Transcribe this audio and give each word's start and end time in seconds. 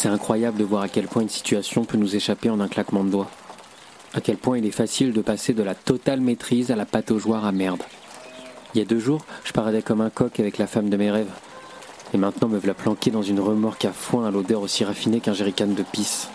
C'est 0.00 0.08
incroyable 0.08 0.56
de 0.56 0.64
voir 0.64 0.80
à 0.80 0.88
quel 0.88 1.08
point 1.08 1.20
une 1.20 1.28
situation 1.28 1.84
peut 1.84 1.98
nous 1.98 2.16
échapper 2.16 2.48
en 2.48 2.58
un 2.60 2.68
claquement 2.68 3.04
de 3.04 3.10
doigts. 3.10 3.30
À 4.14 4.22
quel 4.22 4.38
point 4.38 4.56
il 4.56 4.64
est 4.64 4.70
facile 4.70 5.12
de 5.12 5.20
passer 5.20 5.52
de 5.52 5.62
la 5.62 5.74
totale 5.74 6.22
maîtrise 6.22 6.70
à 6.70 6.74
la 6.74 6.86
pataugeoire 6.86 7.44
à 7.44 7.52
merde. 7.52 7.82
Il 8.72 8.78
y 8.78 8.80
a 8.80 8.86
deux 8.86 8.98
jours, 8.98 9.26
je 9.44 9.52
paradais 9.52 9.82
comme 9.82 10.00
un 10.00 10.08
coq 10.08 10.40
avec 10.40 10.56
la 10.56 10.66
femme 10.66 10.88
de 10.88 10.96
mes 10.96 11.10
rêves. 11.10 11.30
Et 12.14 12.16
maintenant 12.16 12.48
me 12.48 12.56
voilà 12.56 12.72
planqué 12.72 13.10
dans 13.10 13.20
une 13.20 13.40
remorque 13.40 13.84
à 13.84 13.92
foin 13.92 14.26
à 14.26 14.30
l'odeur 14.30 14.62
aussi 14.62 14.86
raffinée 14.86 15.20
qu'un 15.20 15.34
jerrycan 15.34 15.66
de 15.66 15.82
pisse. 15.82 16.30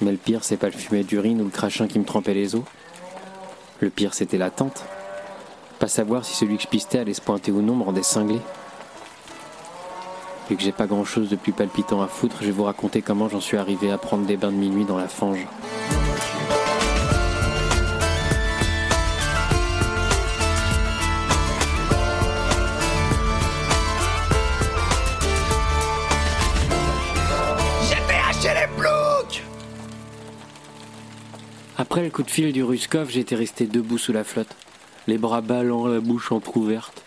Mais 0.00 0.12
le 0.12 0.16
pire, 0.16 0.44
c'est 0.44 0.56
pas 0.56 0.68
le 0.68 0.74
fumet 0.74 1.02
d'urine 1.02 1.40
ou 1.40 1.46
le 1.46 1.50
crachin 1.50 1.88
qui 1.88 1.98
me 1.98 2.04
trempait 2.04 2.34
les 2.34 2.54
os. 2.54 2.62
Le 3.80 3.90
pire, 3.90 4.14
c'était 4.14 4.38
l'attente. 4.38 4.84
Pas 5.80 5.88
savoir 5.88 6.24
si 6.24 6.36
celui 6.36 6.56
que 6.56 6.62
je 6.62 6.68
pistais 6.68 7.00
allait 7.00 7.14
se 7.14 7.20
pointer 7.20 7.50
ou 7.50 7.62
non 7.62 7.74
me 7.74 7.82
rendait 7.82 8.04
cinglé. 8.04 8.38
Vu 10.48 10.56
que 10.56 10.62
j'ai 10.62 10.72
pas 10.72 10.86
grand 10.86 11.04
chose 11.04 11.30
de 11.30 11.36
plus 11.36 11.52
palpitant 11.52 12.02
à 12.02 12.08
foutre, 12.08 12.38
je 12.40 12.46
vais 12.46 12.52
vous 12.52 12.64
raconter 12.64 13.00
comment 13.00 13.28
j'en 13.28 13.40
suis 13.40 13.56
arrivé 13.56 13.90
à 13.90 13.98
prendre 13.98 14.26
des 14.26 14.36
bains 14.36 14.50
de 14.50 14.56
minuit 14.56 14.84
dans 14.84 14.98
la 14.98 15.08
fange. 15.08 15.46
Après 31.78 32.02
le 32.02 32.10
coup 32.10 32.22
de 32.22 32.30
fil 32.30 32.52
du 32.52 32.62
Ruskov, 32.62 33.10
j'étais 33.10 33.34
resté 33.34 33.66
debout 33.66 33.98
sous 33.98 34.12
la 34.12 34.24
flotte, 34.24 34.54
les 35.06 35.18
bras 35.18 35.40
ballants, 35.40 35.86
la 35.86 36.00
bouche 36.00 36.30
entr'ouverte. 36.32 37.02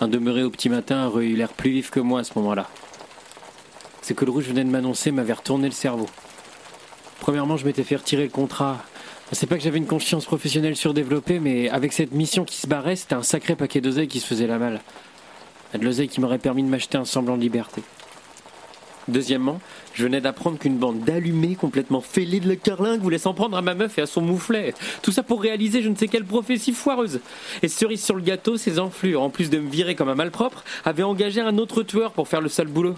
Un 0.00 0.08
demeuré 0.08 0.42
au 0.42 0.50
petit 0.50 0.68
matin 0.68 1.06
aurait 1.06 1.26
eu 1.26 1.36
l'air 1.36 1.52
plus 1.52 1.70
vif 1.70 1.90
que 1.90 2.00
moi 2.00 2.20
à 2.20 2.24
ce 2.24 2.32
moment-là. 2.36 2.68
C'est 4.02 4.14
que 4.14 4.24
le 4.24 4.32
rouge 4.32 4.48
venait 4.48 4.64
de 4.64 4.70
m'annoncer 4.70 5.12
m'avait 5.12 5.32
retourné 5.32 5.68
le 5.68 5.72
cerveau. 5.72 6.06
Premièrement, 7.20 7.56
je 7.56 7.64
m'étais 7.64 7.84
fait 7.84 7.96
retirer 7.96 8.24
le 8.24 8.28
contrat. 8.28 8.84
C'est 9.32 9.46
pas 9.46 9.56
que 9.56 9.62
j'avais 9.62 9.78
une 9.78 9.86
conscience 9.86 10.26
professionnelle 10.26 10.76
surdéveloppée, 10.76 11.38
mais 11.38 11.70
avec 11.70 11.92
cette 11.92 12.12
mission 12.12 12.44
qui 12.44 12.56
se 12.56 12.66
barrait, 12.66 12.96
c'était 12.96 13.14
un 13.14 13.22
sacré 13.22 13.56
paquet 13.56 13.80
d'oseille 13.80 14.08
qui 14.08 14.20
se 14.20 14.26
faisait 14.26 14.46
la 14.46 14.58
malle. 14.58 14.80
De 15.72 15.84
l'oseille 15.84 16.08
qui 16.08 16.20
m'aurait 16.20 16.38
permis 16.38 16.62
de 16.62 16.68
m'acheter 16.68 16.98
un 16.98 17.04
semblant 17.04 17.36
de 17.36 17.42
liberté. 17.42 17.82
Deuxièmement, 19.08 19.60
je 19.92 20.04
venais 20.04 20.20
d'apprendre 20.20 20.58
qu'une 20.58 20.78
bande 20.78 21.00
d'allumés 21.00 21.56
complètement 21.56 22.00
fêlés 22.00 22.40
de 22.40 22.48
la 22.48 22.56
carlingue 22.56 23.02
voulait 23.02 23.18
s'en 23.18 23.34
prendre 23.34 23.56
à 23.56 23.62
ma 23.62 23.74
meuf 23.74 23.98
et 23.98 24.02
à 24.02 24.06
son 24.06 24.22
mouflet. 24.22 24.74
Tout 25.02 25.12
ça 25.12 25.22
pour 25.22 25.42
réaliser 25.42 25.82
je 25.82 25.88
ne 25.88 25.94
sais 25.94 26.08
quelle 26.08 26.24
prophétie 26.24 26.72
foireuse. 26.72 27.20
Et 27.62 27.68
cerise 27.68 28.02
sur 28.02 28.14
le 28.14 28.22
gâteau, 28.22 28.56
ces 28.56 28.78
enflures, 28.78 29.22
en 29.22 29.30
plus 29.30 29.50
de 29.50 29.58
me 29.58 29.68
virer 29.68 29.94
comme 29.94 30.08
un 30.08 30.14
malpropre, 30.14 30.64
avaient 30.84 31.02
engagé 31.02 31.40
un 31.40 31.58
autre 31.58 31.82
tueur 31.82 32.12
pour 32.12 32.28
faire 32.28 32.40
le 32.40 32.48
sale 32.48 32.68
boulot. 32.68 32.96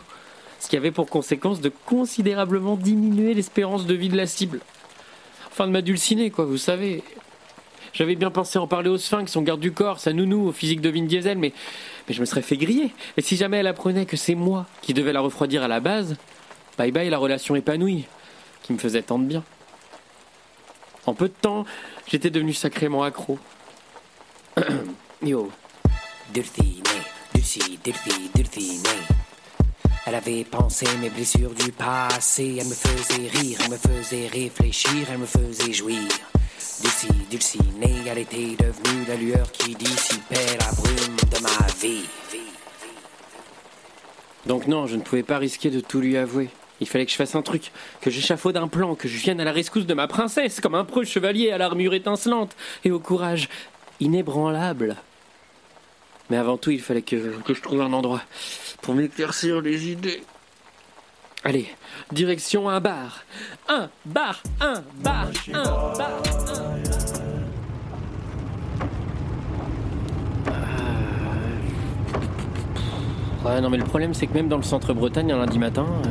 Ce 0.60 0.68
qui 0.68 0.76
avait 0.76 0.92
pour 0.92 1.08
conséquence 1.08 1.60
de 1.60 1.70
considérablement 1.84 2.76
diminuer 2.76 3.34
l'espérance 3.34 3.86
de 3.86 3.94
vie 3.94 4.08
de 4.08 4.16
la 4.16 4.26
cible. 4.26 4.60
Enfin 5.50 5.66
de 5.66 5.72
m'adulciner, 5.72 6.30
quoi, 6.30 6.44
vous 6.44 6.56
savez. 6.56 7.02
J'avais 7.96 8.14
bien 8.14 8.30
pensé 8.30 8.58
en 8.58 8.66
parler 8.66 8.90
au 8.90 8.98
Sphinx, 8.98 9.32
son 9.32 9.40
garde 9.40 9.58
du 9.58 9.72
corps, 9.72 10.00
sa 10.00 10.12
nounou, 10.12 10.48
au 10.48 10.52
physique 10.52 10.82
de 10.82 10.90
Vin 10.90 11.04
Diesel, 11.04 11.38
mais, 11.38 11.54
je 12.10 12.20
me 12.20 12.26
serais 12.26 12.42
fait 12.42 12.58
griller. 12.58 12.92
Et 13.16 13.22
si 13.22 13.38
jamais 13.38 13.56
elle 13.56 13.66
apprenait 13.66 14.04
que 14.04 14.18
c'est 14.18 14.34
moi 14.34 14.66
qui 14.82 14.92
devais 14.92 15.14
la 15.14 15.22
refroidir 15.22 15.62
à 15.62 15.68
la 15.68 15.80
base, 15.80 16.16
bye 16.76 16.92
bye 16.92 17.08
la 17.08 17.16
relation 17.16 17.56
épanouie, 17.56 18.04
qui 18.62 18.74
me 18.74 18.78
faisait 18.78 19.00
tant 19.00 19.18
de 19.18 19.24
bien. 19.24 19.42
En 21.06 21.14
peu 21.14 21.28
de 21.28 21.32
temps, 21.40 21.64
j'étais 22.06 22.28
devenu 22.28 22.52
sacrément 22.52 23.02
accro. 23.02 23.38
Yo. 25.22 25.50
Elle 30.04 30.14
avait 30.14 30.44
pensé 30.44 30.86
mes 31.00 31.08
blessures 31.08 31.54
du 31.54 31.72
passé. 31.72 32.58
Elle 32.60 32.66
me 32.66 32.74
faisait 32.74 33.28
rire, 33.28 33.58
elle 33.64 33.70
me 33.70 33.76
faisait 33.78 34.26
réfléchir, 34.26 35.06
elle 35.10 35.18
me 35.18 35.24
faisait 35.24 35.72
jouir. 35.72 36.02
Dulcinée, 37.30 38.02
elle 38.06 38.18
était 38.18 38.56
devenue 38.56 39.04
la 39.08 39.16
lueur 39.16 39.50
qui 39.52 39.74
dissipait 39.74 40.56
la 40.58 40.72
brume 40.72 41.16
de 41.16 41.42
ma 41.42 41.66
vie. 41.80 42.04
Donc 44.46 44.66
non, 44.66 44.86
je 44.86 44.96
ne 44.96 45.02
pouvais 45.02 45.22
pas 45.22 45.38
risquer 45.38 45.70
de 45.70 45.80
tout 45.80 46.00
lui 46.00 46.16
avouer. 46.16 46.48
Il 46.80 46.86
fallait 46.86 47.06
que 47.06 47.12
je 47.12 47.16
fasse 47.16 47.34
un 47.34 47.42
truc, 47.42 47.72
que 48.00 48.10
j'échafaude 48.10 48.56
un 48.56 48.68
plan, 48.68 48.94
que 48.94 49.08
je 49.08 49.18
vienne 49.18 49.40
à 49.40 49.44
la 49.44 49.52
rescousse 49.52 49.86
de 49.86 49.94
ma 49.94 50.06
princesse, 50.06 50.60
comme 50.60 50.74
un 50.74 50.84
preux 50.84 51.04
chevalier 51.04 51.50
à 51.50 51.58
l'armure 51.58 51.94
étincelante 51.94 52.54
et 52.84 52.90
au 52.90 53.00
courage 53.00 53.48
inébranlable. 53.98 54.96
Mais 56.30 56.36
avant 56.36 56.58
tout, 56.58 56.70
il 56.70 56.80
fallait 56.80 57.02
que, 57.02 57.40
que 57.42 57.54
je 57.54 57.62
trouve 57.62 57.80
un 57.80 57.92
endroit 57.92 58.22
pour 58.82 58.94
m'éclaircir 58.94 59.60
les 59.60 59.88
idées. 59.88 60.22
Allez, 61.48 61.68
direction 62.10 62.68
un 62.68 62.80
bar. 62.80 63.22
Un 63.68 63.88
bar, 64.04 64.42
un 64.60 64.82
bar, 65.00 65.28
un 65.54 65.62
bar, 65.96 66.10
un. 66.48 66.80
Euh. 70.50 70.68
Ouais, 73.44 73.60
non, 73.60 73.70
mais 73.70 73.76
le 73.76 73.84
problème, 73.84 74.12
c'est 74.12 74.26
que 74.26 74.34
même 74.34 74.48
dans 74.48 74.56
le 74.56 74.64
centre 74.64 74.92
Bretagne, 74.92 75.30
un 75.30 75.38
lundi 75.38 75.60
matin, 75.60 75.86
euh, 75.86 76.08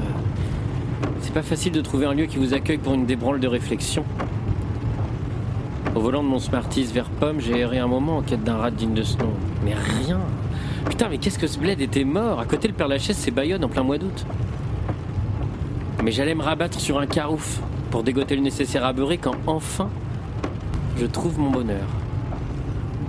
c'est 1.20 1.34
pas 1.34 1.44
facile 1.44 1.74
de 1.74 1.82
trouver 1.82 2.06
un 2.06 2.14
lieu 2.14 2.28
qui 2.28 2.38
vous 2.38 2.54
accueille 2.54 2.78
pour 2.78 2.94
une 2.94 3.06
débranle 3.06 3.42
de 3.42 3.48
réflexion. 3.50 4.06
Au 5.96 6.00
volant 6.00 6.24
de 6.24 6.30
mon 6.30 6.40
Smarties 6.40 6.86
vert 6.86 7.10
pomme, 7.10 7.42
j'ai 7.42 7.60
erré 7.60 7.80
un 7.80 7.88
moment 7.88 8.20
en 8.20 8.22
quête 8.22 8.46
d'un 8.46 8.56
rat 8.56 8.72
digne 8.72 8.94
de 8.94 9.04
ce 9.04 9.18
nom. 9.18 9.34
Mais 9.66 9.74
rien 9.74 10.22
Putain, 10.86 11.10
mais 11.10 11.18
qu'est-ce 11.18 11.40
que 11.40 11.48
ce 11.48 11.60
bled 11.60 11.82
était 11.82 12.06
mort? 12.06 12.40
À 12.40 12.46
côté, 12.46 12.70
le 12.70 12.74
Père 12.74 12.88
Lachaise, 12.88 13.18
c'est 13.18 13.32
Bayonne 13.32 13.66
en 13.66 13.70
plein 13.70 13.84
mois 13.84 13.98
d'août. 13.98 14.26
Mais 16.06 16.12
j'allais 16.12 16.36
me 16.36 16.44
rabattre 16.44 16.80
sur 16.80 17.00
un 17.00 17.08
carouf 17.08 17.60
pour 17.90 18.04
dégoter 18.04 18.36
le 18.36 18.44
nécessaire 18.44 18.86
à 18.86 18.94
beurrer 18.94 19.18
quand 19.18 19.34
enfin 19.48 19.90
je 21.00 21.08
trouve 21.08 21.40
mon 21.40 21.50
bonheur. 21.50 21.88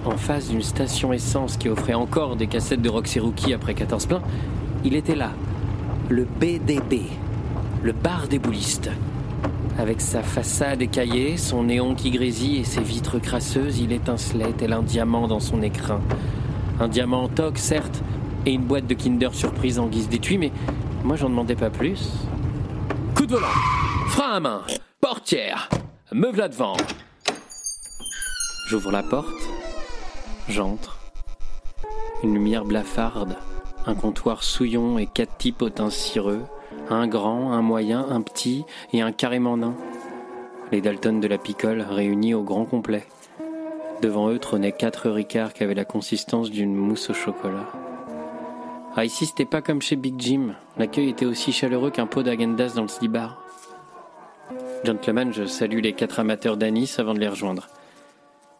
En 0.06 0.16
face 0.16 0.48
d'une 0.48 0.62
station 0.62 1.12
essence 1.12 1.58
qui 1.58 1.68
offrait 1.68 1.92
encore 1.92 2.36
des 2.36 2.46
cassettes 2.46 2.80
de 2.80 2.88
Roxy 2.88 3.20
Rookie 3.20 3.52
après 3.52 3.74
14 3.74 4.06
pleins, 4.06 4.22
il 4.82 4.96
était 4.96 5.14
là, 5.14 5.32
le 6.08 6.24
BDB, 6.24 7.02
le 7.82 7.92
bar 7.92 8.28
des 8.28 8.38
boulistes. 8.38 8.88
Avec 9.78 10.00
sa 10.00 10.22
façade 10.22 10.80
écaillée, 10.80 11.36
son 11.36 11.64
néon 11.64 11.94
qui 11.94 12.10
grésille 12.10 12.60
et 12.60 12.64
ses 12.64 12.80
vitres 12.80 13.18
crasseuses, 13.18 13.78
il 13.78 13.92
étincelait 13.92 14.54
tel 14.56 14.72
un 14.72 14.82
diamant 14.82 15.28
dans 15.28 15.40
son 15.40 15.60
écrin. 15.60 16.00
Un 16.80 16.88
diamant 16.88 17.24
en 17.24 17.28
toque, 17.28 17.58
certes, 17.58 18.02
et 18.46 18.52
une 18.52 18.64
boîte 18.64 18.86
de 18.86 18.94
Kinder 18.94 19.34
surprise 19.34 19.78
en 19.78 19.88
guise 19.88 20.08
d'étui, 20.08 20.38
mais 20.38 20.50
moi 21.04 21.16
j'en 21.16 21.28
demandais 21.28 21.56
pas 21.56 21.68
plus. 21.68 22.26
Frein 23.28 24.34
à 24.34 24.40
main, 24.40 24.62
portière, 25.00 25.68
me 26.12 26.30
v'là 26.30 26.46
devant. 26.46 26.76
J'ouvre 28.68 28.92
la 28.92 29.02
porte, 29.02 29.26
j'entre. 30.48 30.98
Une 32.22 32.34
lumière 32.34 32.64
blafarde, 32.64 33.36
un 33.84 33.96
comptoir 33.96 34.44
souillon 34.44 34.96
et 34.98 35.06
quatre 35.06 35.36
types 35.38 35.60
au 35.62 35.70
teint 35.70 35.90
cireux, 35.90 36.44
un 36.88 37.08
grand, 37.08 37.52
un 37.52 37.62
moyen, 37.62 38.06
un 38.08 38.20
petit 38.20 38.64
et 38.92 39.02
un 39.02 39.10
carrément 39.10 39.56
nain. 39.56 39.74
Les 40.70 40.80
Dalton 40.80 41.18
de 41.18 41.26
la 41.26 41.38
picole 41.38 41.80
réunis 41.80 42.34
au 42.34 42.44
grand 42.44 42.64
complet. 42.64 43.08
Devant 44.02 44.30
eux 44.30 44.38
trônaient 44.38 44.70
quatre 44.70 45.10
ricards 45.10 45.52
qui 45.52 45.64
avaient 45.64 45.74
la 45.74 45.84
consistance 45.84 46.48
d'une 46.48 46.76
mousse 46.76 47.10
au 47.10 47.14
chocolat. 47.14 47.66
Ah, 48.98 49.04
ici, 49.04 49.26
c'était 49.26 49.44
pas 49.44 49.60
comme 49.60 49.82
chez 49.82 49.94
Big 49.94 50.14
Jim. 50.18 50.54
L'accueil 50.78 51.10
était 51.10 51.26
aussi 51.26 51.52
chaleureux 51.52 51.90
qu'un 51.90 52.06
pot 52.06 52.22
d'agendas 52.22 52.72
dans 52.76 52.80
le 52.80 52.88
slibar. 52.88 53.42
Gentleman, 54.84 55.34
je 55.34 55.44
salue 55.44 55.80
les 55.80 55.92
quatre 55.92 56.18
amateurs 56.18 56.56
d'anis 56.56 56.94
avant 56.96 57.12
de 57.12 57.20
les 57.20 57.28
rejoindre. 57.28 57.68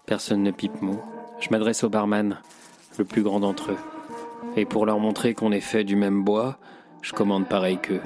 Personne 0.05 0.43
ne 0.43 0.51
pipe 0.51 0.83
mot. 0.83 1.01
Je 1.41 1.49
m'adresse 1.51 1.85
au 1.85 1.89
barman, 1.89 2.39
le 2.99 3.07
plus 3.07 3.23
grand 3.23 3.41
d'entre 3.41 3.73
eux. 3.73 3.79
Et 4.57 4.67
pour 4.67 4.85
leur 4.85 4.99
montrer 4.99 5.33
qu'on 5.33 5.53
est 5.53 5.61
fait 5.61 5.85
du 5.85 5.97
même 5.97 6.23
bois, 6.23 6.59
je 7.01 7.15
commande 7.15 7.49
pareil 7.49 7.79
qu'eux. 7.79 8.03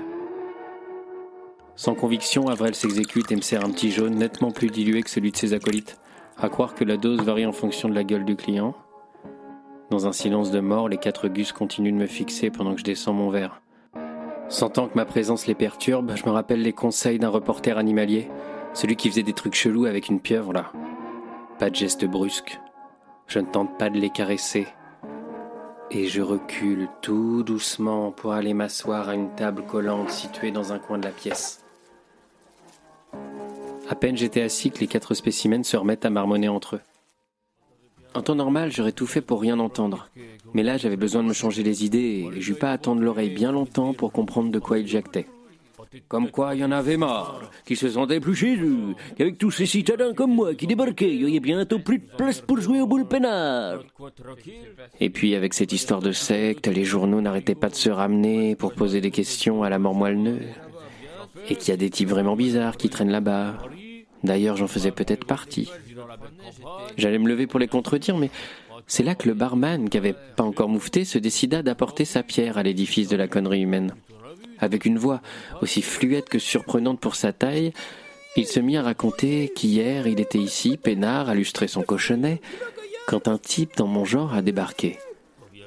Sans 1.75 1.97
conviction, 1.97 2.47
Avril 2.47 2.77
s'exécute 2.77 3.33
et 3.33 3.37
me 3.37 3.41
sert 3.41 3.65
un 3.65 3.73
petit 3.73 3.91
jaune 3.91 4.15
nettement 4.15 4.53
plus 4.53 4.69
dilué 4.69 5.03
que 5.03 5.11
celui 5.11 5.33
de 5.33 5.37
ses 5.37 5.53
acolytes. 5.53 5.99
À 6.39 6.49
croire 6.49 6.77
que 6.77 6.85
la 6.85 6.97
dose 6.97 7.23
varie 7.23 7.47
en 7.47 7.53
fonction 7.53 7.89
de 7.89 7.95
la 7.95 8.05
gueule 8.05 8.25
du 8.25 8.37
client. 8.37 8.77
Dans 9.91 10.07
un 10.07 10.13
silence 10.13 10.53
de 10.53 10.61
mort, 10.61 10.89
les 10.89 10.99
quatre 10.99 11.27
gus 11.27 11.51
continuent 11.51 11.93
de 11.93 11.99
me 11.99 12.07
fixer 12.07 12.51
pendant 12.51 12.75
que 12.75 12.79
je 12.79 12.85
descends 12.85 13.13
mon 13.13 13.29
verre. 13.29 13.61
Sentant 14.49 14.87
que 14.87 14.95
ma 14.95 15.05
présence 15.05 15.49
les 15.49 15.57
perturbe, 15.57 16.13
je 16.15 16.25
me 16.27 16.31
rappelle 16.31 16.63
les 16.63 16.73
conseils 16.73 17.19
d'un 17.19 17.29
reporter 17.29 17.77
animalier, 17.77 18.31
celui 18.73 18.95
qui 18.95 19.11
faisait 19.11 19.25
des 19.25 19.33
trucs 19.33 19.55
chelous 19.55 19.87
avec 19.87 20.09
une 20.09 20.21
pieuvre 20.21 20.53
là. 20.53 20.73
Pas 21.59 21.71
de 21.71 21.75
geste 21.75 22.05
brusque. 22.05 22.61
Je 23.27 23.41
ne 23.41 23.47
tente 23.47 23.79
pas 23.79 23.91
de 23.91 23.99
les 23.99 24.11
caresser. 24.11 24.69
Et 25.91 26.07
je 26.07 26.23
recule 26.23 26.89
tout 27.03 27.43
doucement 27.43 28.13
pour 28.13 28.33
aller 28.33 28.55
m'asseoir 28.55 29.09
à 29.09 29.15
une 29.15 29.35
table 29.35 29.65
collante 29.67 30.11
située 30.11 30.53
dans 30.53 30.73
un 30.73 30.79
coin 30.79 30.99
de 30.99 31.05
la 31.05 31.11
pièce. 31.11 31.65
À 33.89 33.97
peine 33.97 34.17
j'étais 34.17 34.43
assis 34.43 34.71
que 34.71 34.79
les 34.79 34.87
quatre 34.87 35.15
spécimens 35.15 35.65
se 35.65 35.77
remettent 35.77 36.05
à 36.05 36.11
marmonner 36.11 36.49
entre 36.49 36.77
eux. 36.77 36.81
En 38.15 38.23
temps 38.23 38.35
normal, 38.35 38.73
j'aurais 38.73 38.93
tout 38.93 39.07
fait 39.07 39.21
pour 39.21 39.41
rien 39.41 39.59
entendre. 39.59 40.09
Mais 40.53 40.63
là, 40.63 40.77
j'avais 40.77 40.97
besoin 40.97 41.23
de 41.23 41.29
me 41.29 41.33
changer 41.33 41.63
les 41.63 41.85
idées 41.85 42.29
et 42.35 42.41
j'eus 42.41 42.55
pas 42.55 42.71
à 42.71 42.73
attendre 42.73 43.03
l'oreille 43.03 43.31
bien 43.31 43.53
longtemps 43.53 43.95
pour 43.95 44.13
comprendre 44.13 44.51
de 44.51 44.59
quoi 44.59 44.79
ils 44.79 44.89
jactaient. 44.89 45.27
Comme 46.07 46.31
quoi 46.31 46.55
il 46.55 46.61
y 46.61 46.65
en 46.65 46.71
avait 46.71 46.97
marre, 46.97 47.51
qui 47.65 47.75
se 47.75 47.89
sentaient 47.89 48.21
plus 48.21 48.35
chez 48.35 48.57
eux, 48.57 48.95
qu'avec 49.17 49.39
tous 49.39 49.51
ces 49.51 49.67
citadins 49.67 50.15
comme 50.15 50.35
moi 50.35 50.55
qui 50.55 50.69
débarquaient, 50.69 51.13
il 51.13 51.23
y 51.23 51.25
aurait 51.25 51.41
bientôt 51.41 51.81
plus 51.81 51.99
de 51.99 52.07
place 52.17 52.41
pour 52.41 52.61
jouer 52.61 52.81
au 52.81 52.87
boule 52.87 53.09
peinard. 53.09 53.83
Et 55.01 55.11
puis 55.11 55.35
avec 55.35 55.53
cette 55.53 55.73
histoire 55.73 56.01
de 56.01 56.13
secte, 56.13 56.69
les 56.69 56.85
journaux 56.85 57.21
n'arrêtaient 57.21 57.57
pas 57.57 57.69
de 57.69 57.75
se 57.75 57.91
ramener 57.91 58.55
pour 58.55 58.73
poser 58.73 59.01
des 59.01 59.11
questions 59.11 59.65
à 59.65 59.71
la 59.71 59.81
mort 59.81 59.95
moelle 59.95 60.39
Et 61.49 61.57
qu'il 61.57 61.71
y 61.71 61.73
a 61.73 61.77
des 61.77 61.91
types 61.91 62.09
vraiment 62.09 62.37
bizarres 62.37 62.77
qui 62.77 62.89
traînent 62.89 63.11
là-bas. 63.11 63.59
D'ailleurs, 64.23 64.57
j'en 64.57 64.69
faisais 64.69 64.93
peut-être 64.93 65.25
partie. 65.25 65.71
J'allais 66.97 67.19
me 67.19 67.29
lever 67.29 67.47
pour 67.47 67.61
les 67.61 67.69
contredire, 67.69 68.17
mais 68.17 68.31
c'est 68.87 69.03
là 69.03 69.15
que 69.15 69.29
le 69.29 69.35
barman, 69.35 69.89
qui 69.89 69.99
avait 69.99 70.15
pas 70.37 70.45
encore 70.45 70.69
moufté, 70.69 71.05
se 71.05 71.19
décida 71.19 71.63
d'apporter 71.63 72.05
sa 72.05 72.23
pierre 72.23 72.59
à 72.59 72.63
l'édifice 72.63 73.09
de 73.09 73.17
la 73.17 73.29
connerie 73.29 73.63
humaine. 73.63 73.95
Avec 74.59 74.85
une 74.85 74.99
voix 74.99 75.21
aussi 75.63 75.83
fluette 75.83 76.29
que 76.29 76.39
surprenante 76.39 77.01
pour 77.01 77.15
sa 77.15 77.33
taille, 77.33 77.73
il 78.37 78.47
se 78.47 78.61
mit 78.61 78.77
à 78.77 78.83
raconter 78.83 79.51
qu'hier 79.55 80.07
il 80.07 80.21
était 80.21 80.39
ici, 80.39 80.77
peinard, 80.77 81.29
à 81.29 81.35
lustrer 81.35 81.67
son 81.67 81.83
cochonnet, 81.83 82.41
quand 83.07 83.27
un 83.27 83.39
type 83.39 83.77
dans 83.77 83.87
mon 83.87 84.05
genre 84.05 84.35
a 84.35 84.43
débarqué. 84.43 84.99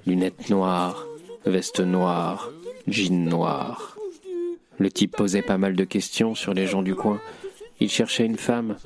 Lunettes 0.05 0.49
noires, 0.49 1.05
veste 1.45 1.79
noire, 1.79 2.51
jean 2.87 3.25
noir. 3.25 3.97
Le 4.77 4.91
type 4.91 5.15
posait 5.15 5.41
pas 5.41 5.57
mal 5.57 5.75
de 5.75 5.83
questions 5.83 6.35
sur 6.35 6.53
les 6.53 6.67
gens 6.67 6.81
du 6.81 6.95
coin. 6.95 7.19
Il 7.83 7.89
cherchait 7.89 8.25
une 8.25 8.37
femme, 8.37 8.77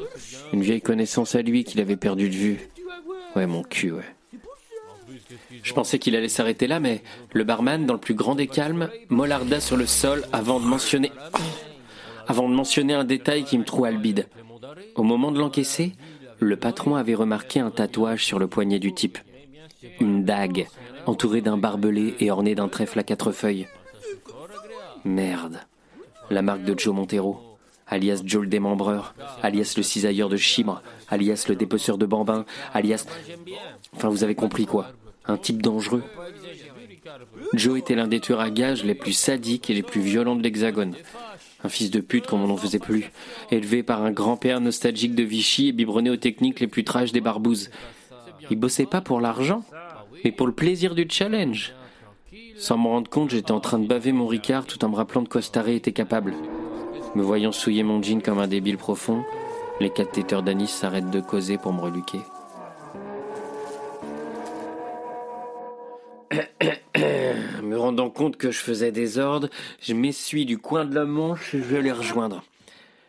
une 0.54 0.64
vieille 0.64 0.82
connaissance 0.82 1.36
à 1.36 1.44
lui 1.44 1.64
qu'il 1.64 1.80
avait 1.80 1.96
perdu 1.96 2.30
de 2.30 2.36
vue. 2.36 2.68
Ouais, 3.36 3.46
mon 3.46 3.62
cul, 3.62 3.92
ouais. 3.92 4.02
Je 5.62 5.72
pensais 5.72 6.00
qu'il 6.00 6.16
allait 6.16 6.28
s'arrêter 6.28 6.66
là, 6.66 6.80
mais 6.80 7.04
le 7.32 7.44
barman, 7.44 7.86
dans 7.86 7.94
le 7.94 8.00
plus 8.00 8.16
grand 8.16 8.34
des 8.34 8.48
calmes, 8.48 8.90
mollarda 9.10 9.60
sur 9.60 9.78
le 9.78 9.86
sol 9.86 10.26
avant 10.34 10.60
de 10.60 10.66
mentionner. 10.66 11.12
Avant 12.26 12.50
de 12.50 12.56
mentionner 12.56 12.96
un 12.96 13.04
détail 13.04 13.44
qui 13.44 13.60
me 13.60 13.64
troua 13.64 13.92
le 13.92 14.00
bide. 14.00 14.28
Au 14.96 15.04
moment 15.04 15.32
de 15.32 15.38
l'encaisser, 15.38 15.94
le 16.40 16.56
patron 16.56 16.96
avait 16.96 17.14
remarqué 17.14 17.60
un 17.60 17.70
tatouage 17.70 18.26
sur 18.26 18.40
le 18.40 18.48
poignet 18.48 18.80
du 18.80 18.96
type. 18.96 19.20
Une 20.00 20.26
dague, 20.26 20.66
entourée 21.06 21.42
d'un 21.42 21.58
barbelé 21.58 22.16
et 22.20 22.32
ornée 22.32 22.56
d'un 22.56 22.68
trèfle 22.68 22.98
à 22.98 23.04
quatre 23.04 23.32
feuilles. 23.32 23.68
Merde. 25.06 25.60
La 26.32 26.42
marque 26.42 26.64
de 26.64 26.78
Joe 26.78 26.96
Montero 26.96 27.47
alias 27.88 28.22
Joe 28.26 28.44
le 28.44 28.48
démembreur, 28.50 29.16
alias 29.42 29.74
le 29.78 29.84
cisailleur 29.84 30.30
de 30.30 30.38
chimre, 30.38 30.82
alias 31.10 31.46
le 31.48 31.56
dépeceur 31.56 31.98
de 31.98 32.06
bambins, 32.06 32.46
alias... 32.74 33.06
Enfin, 33.96 34.10
vous 34.10 34.24
avez 34.24 34.36
compris 34.36 34.66
quoi. 34.66 34.92
Un 35.26 35.38
type 35.38 35.62
dangereux. 35.62 36.04
Joe 37.54 37.80
était 37.80 37.96
l'un 37.96 38.08
des 38.08 38.20
tueurs 38.20 38.40
à 38.40 38.50
gages 38.50 38.84
les 38.84 38.96
plus 38.96 39.14
sadiques 39.14 39.70
et 39.70 39.74
les 39.74 39.84
plus 39.84 40.02
violents 40.02 40.36
de 40.36 40.44
l'Hexagone. 40.44 40.96
Un 41.64 41.70
fils 41.70 41.90
de 41.90 42.00
pute 42.00 42.28
comme 42.28 42.42
on 42.42 42.48
n'en 42.48 42.58
faisait 42.58 42.80
plus. 42.80 43.10
Élevé 43.52 43.84
par 43.84 44.04
un 44.04 44.12
grand-père 44.12 44.62
nostalgique 44.62 45.16
de 45.16 45.24
Vichy 45.24 45.70
et 45.70 45.72
biberonné 45.72 46.10
aux 46.10 46.18
techniques 46.18 46.60
les 46.60 46.68
plus 46.68 46.84
trash 46.84 47.12
des 47.12 47.22
barbouzes. 47.22 47.72
Il 48.50 48.58
bossait 48.58 48.86
pas 48.86 49.02
pour 49.02 49.20
l'argent, 49.20 49.64
mais 50.24 50.32
pour 50.32 50.48
le 50.48 50.54
plaisir 50.54 50.96
du 50.96 51.08
challenge. 51.10 51.74
Sans 52.58 52.78
me 52.78 52.88
rendre 52.88 53.10
compte, 53.10 53.32
j'étais 53.32 53.52
en 53.52 53.60
train 53.60 53.80
de 53.80 53.88
baver 53.88 54.12
mon 54.12 54.28
Ricard 54.28 54.66
tout 54.66 54.84
en 54.84 54.90
me 54.90 54.96
rappelant 54.96 55.22
de 55.22 55.28
quoi 55.28 55.42
Staré 55.42 55.76
était 55.76 55.92
capable. 55.92 56.34
Me 57.18 57.24
voyant 57.24 57.52
souiller 57.52 57.82
mon 57.82 58.00
jean 58.00 58.22
comme 58.22 58.38
un 58.38 58.48
débile 58.48 58.78
profond, 58.78 59.26
les 59.80 59.90
quatre 59.90 60.12
téteurs 60.12 60.44
d'anis 60.44 60.68
s'arrêtent 60.68 61.10
de 61.10 61.20
causer 61.20 61.58
pour 61.58 61.74
me 61.74 61.82
reluquer. 61.82 62.20
me 67.64 67.76
rendant 67.76 68.12
compte 68.12 68.38
que 68.38 68.52
je 68.52 68.60
faisais 68.60 68.92
des 68.92 69.18
ordres, 69.18 69.50
je 69.82 69.96
m'essuie 69.96 70.46
du 70.46 70.60
coin 70.60 70.86
de 70.86 70.94
la 70.94 71.06
manche 71.06 71.56
et 71.56 71.58
je 71.58 71.64
vais 71.64 71.82
les 71.82 71.92
rejoindre. 71.92 72.44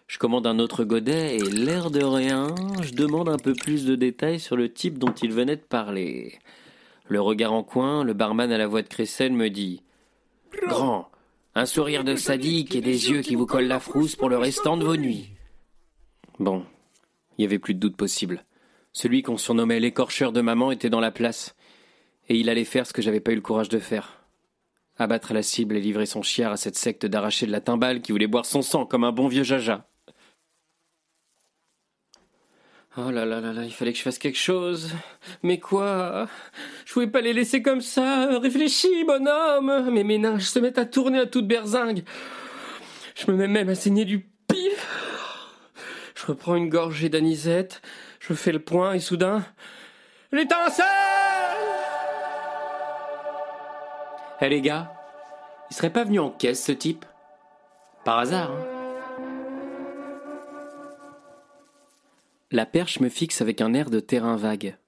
Je 0.07 0.17
commande 0.17 0.47
un 0.47 0.59
autre 0.59 0.85
godet 0.85 1.37
et, 1.37 1.41
l'air 1.41 1.91
de 1.91 2.03
rien, 2.03 2.55
je 2.81 2.95
demande 2.95 3.29
un 3.29 3.37
peu 3.37 3.53
plus 3.53 3.85
de 3.85 3.95
détails 3.95 4.41
sur 4.41 4.57
le 4.57 4.73
type 4.73 4.97
dont 4.97 5.13
il 5.23 5.35
venait 5.35 5.57
de 5.57 5.61
parler. 5.61 6.39
Le 7.09 7.21
regard 7.21 7.53
en 7.53 7.63
coin, 7.63 8.05
le 8.05 8.15
barman 8.15 8.51
à 8.53 8.57
la 8.57 8.69
voix 8.69 8.81
de 8.81 8.89
Cressel 8.89 9.35
me 9.35 9.51
dit 9.51 9.83
Grand, 10.67 11.11
un 11.55 11.67
sourire 11.67 12.05
de 12.05 12.17
sadique 12.17 12.75
et 12.75 12.81
des 12.81 13.11
yeux 13.11 13.23
qui 13.23 13.35
vous 13.35 13.47
collent 13.47 13.67
la 13.67 13.81
frousse 13.81 14.17
pour 14.17 14.29
le 14.29 14.37
restant 14.37 14.77
de 14.77 14.85
vos 14.85 14.97
nuits. 14.97 15.31
Bon, 16.39 16.65
il 17.37 17.43
y 17.43 17.45
avait 17.45 17.59
plus 17.59 17.75
de 17.75 17.81
doute 17.81 17.97
possible. 17.97 18.45
Celui 18.93 19.23
qu'on 19.23 19.37
surnommait 19.37 19.81
l'écorcheur 19.81 20.33
de 20.33 20.41
maman 20.41 20.71
était 20.71 20.91
dans 20.91 21.01
la 21.01 21.11
place, 21.11 21.55
et 22.29 22.37
il 22.37 22.49
allait 22.49 22.65
faire 22.65 22.87
ce 22.87 22.93
que 22.93 23.03
j'avais 23.03 23.21
pas 23.21 23.33
eu 23.33 23.37
le 23.37 23.41
courage 23.41 23.69
de 23.69 23.79
faire. 23.79 24.25
Abattre 24.97 25.33
la 25.33 25.43
cible 25.43 25.77
et 25.77 25.81
livrer 25.81 26.07
son 26.07 26.23
chiard 26.23 26.53
à 26.53 26.57
cette 26.57 26.77
secte 26.77 27.07
d'arracher 27.07 27.47
de 27.47 27.53
la 27.53 27.61
timbale 27.61 28.03
qui 28.03 28.13
voulait 28.13 28.27
boire 28.27 28.47
son 28.47 28.63
sang 28.63 28.85
comme 28.85 29.05
un 29.05 29.13
bon 29.13 29.29
vieux 29.29 29.45
jaja. 29.45 29.88
Oh 33.01 33.13
là 33.13 33.25
là 33.25 33.41
là 33.41 33.53
là, 33.53 33.63
il 33.63 33.73
fallait 33.73 33.93
que 33.93 33.99
je 33.99 34.03
fasse 34.03 34.19
quelque 34.19 34.39
chose. 34.39 34.93
Mais 35.45 35.61
quoi? 35.61 36.27
Je 36.85 36.93
pouvais 36.93 37.07
pas 37.07 37.21
les 37.21 37.33
laisser 37.33 37.63
comme 37.63 37.81
ça. 37.81 38.41
Réfléchis, 38.41 39.05
bonhomme. 39.05 39.91
Mes 39.93 40.03
méninges 40.03 40.43
se 40.47 40.59
mettent 40.59 40.79
à 40.79 40.85
tourner 40.85 41.21
à 41.21 41.27
toute 41.27 41.47
berzingue. 41.47 42.03
Je 43.15 43.31
me 43.31 43.37
mets 43.37 43.47
même 43.47 43.69
à 43.69 43.77
saigner 43.77 44.05
du 44.05 44.27
pif. 44.49 44.89
Je 46.17 46.27
reprends 46.27 46.57
une 46.57 46.69
gorgée 46.69 47.09
d'anisette. 47.09 47.83
Je 48.19 48.35
fais 48.35 48.51
le 48.51 48.59
point 48.59 48.95
et 48.95 48.99
soudain, 48.99 49.45
l'étincelle 50.33 50.85
Eh 54.41 54.49
les 54.49 54.61
gars, 54.61 54.93
il 55.71 55.77
serait 55.77 55.93
pas 55.93 56.03
venu 56.03 56.19
en 56.19 56.31
caisse 56.31 56.65
ce 56.65 56.73
type? 56.73 57.05
Par 58.05 58.19
hasard, 58.19 58.51
hein? 58.51 58.78
La 62.51 62.65
perche 62.65 63.01
me 63.01 63.11
fixe 63.11 63.43
avec 63.43 63.61
un 63.61 63.75
air 63.75 63.91
de 63.91 64.01
terrain 64.01 64.37
vague. 64.37 64.79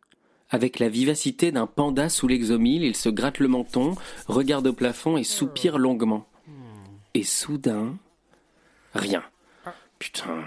Avec 0.48 0.78
la 0.78 0.88
vivacité 0.88 1.52
d'un 1.52 1.66
panda 1.66 2.08
sous 2.08 2.26
l'exomile, 2.26 2.82
il 2.84 2.96
se 2.96 3.10
gratte 3.10 3.38
le 3.38 3.48
menton, 3.48 3.96
regarde 4.28 4.68
au 4.68 4.72
plafond 4.72 5.18
et 5.18 5.24
soupire 5.24 5.76
longuement. 5.76 6.26
Et 7.12 7.22
soudain, 7.22 7.98
rien. 8.94 9.22
Putain. 9.98 10.42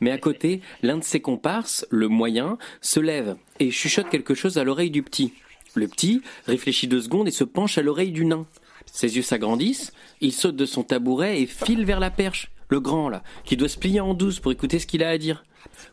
Mais 0.00 0.10
à 0.10 0.16
côté, 0.16 0.62
l'un 0.82 0.96
de 0.96 1.04
ses 1.04 1.20
comparses, 1.20 1.86
le 1.90 2.08
moyen, 2.08 2.56
se 2.80 3.00
lève 3.00 3.36
et 3.60 3.70
chuchote 3.70 4.08
quelque 4.08 4.34
chose 4.34 4.56
à 4.56 4.64
l'oreille 4.64 4.90
du 4.90 5.02
petit. 5.02 5.34
Le 5.74 5.88
petit 5.88 6.22
réfléchit 6.46 6.88
deux 6.88 7.02
secondes 7.02 7.28
et 7.28 7.32
se 7.32 7.44
penche 7.44 7.76
à 7.76 7.82
l'oreille 7.82 8.12
du 8.12 8.24
nain. 8.24 8.46
Ses 8.86 9.16
yeux 9.16 9.22
s'agrandissent, 9.22 9.92
il 10.22 10.32
saute 10.32 10.56
de 10.56 10.64
son 10.64 10.84
tabouret 10.84 11.42
et 11.42 11.46
file 11.46 11.84
vers 11.84 12.00
la 12.00 12.10
perche, 12.10 12.50
le 12.70 12.80
grand 12.80 13.10
là, 13.10 13.22
qui 13.44 13.58
doit 13.58 13.68
se 13.68 13.78
plier 13.78 14.00
en 14.00 14.14
douce 14.14 14.40
pour 14.40 14.52
écouter 14.52 14.78
ce 14.78 14.86
qu'il 14.86 15.04
a 15.04 15.10
à 15.10 15.18
dire. 15.18 15.44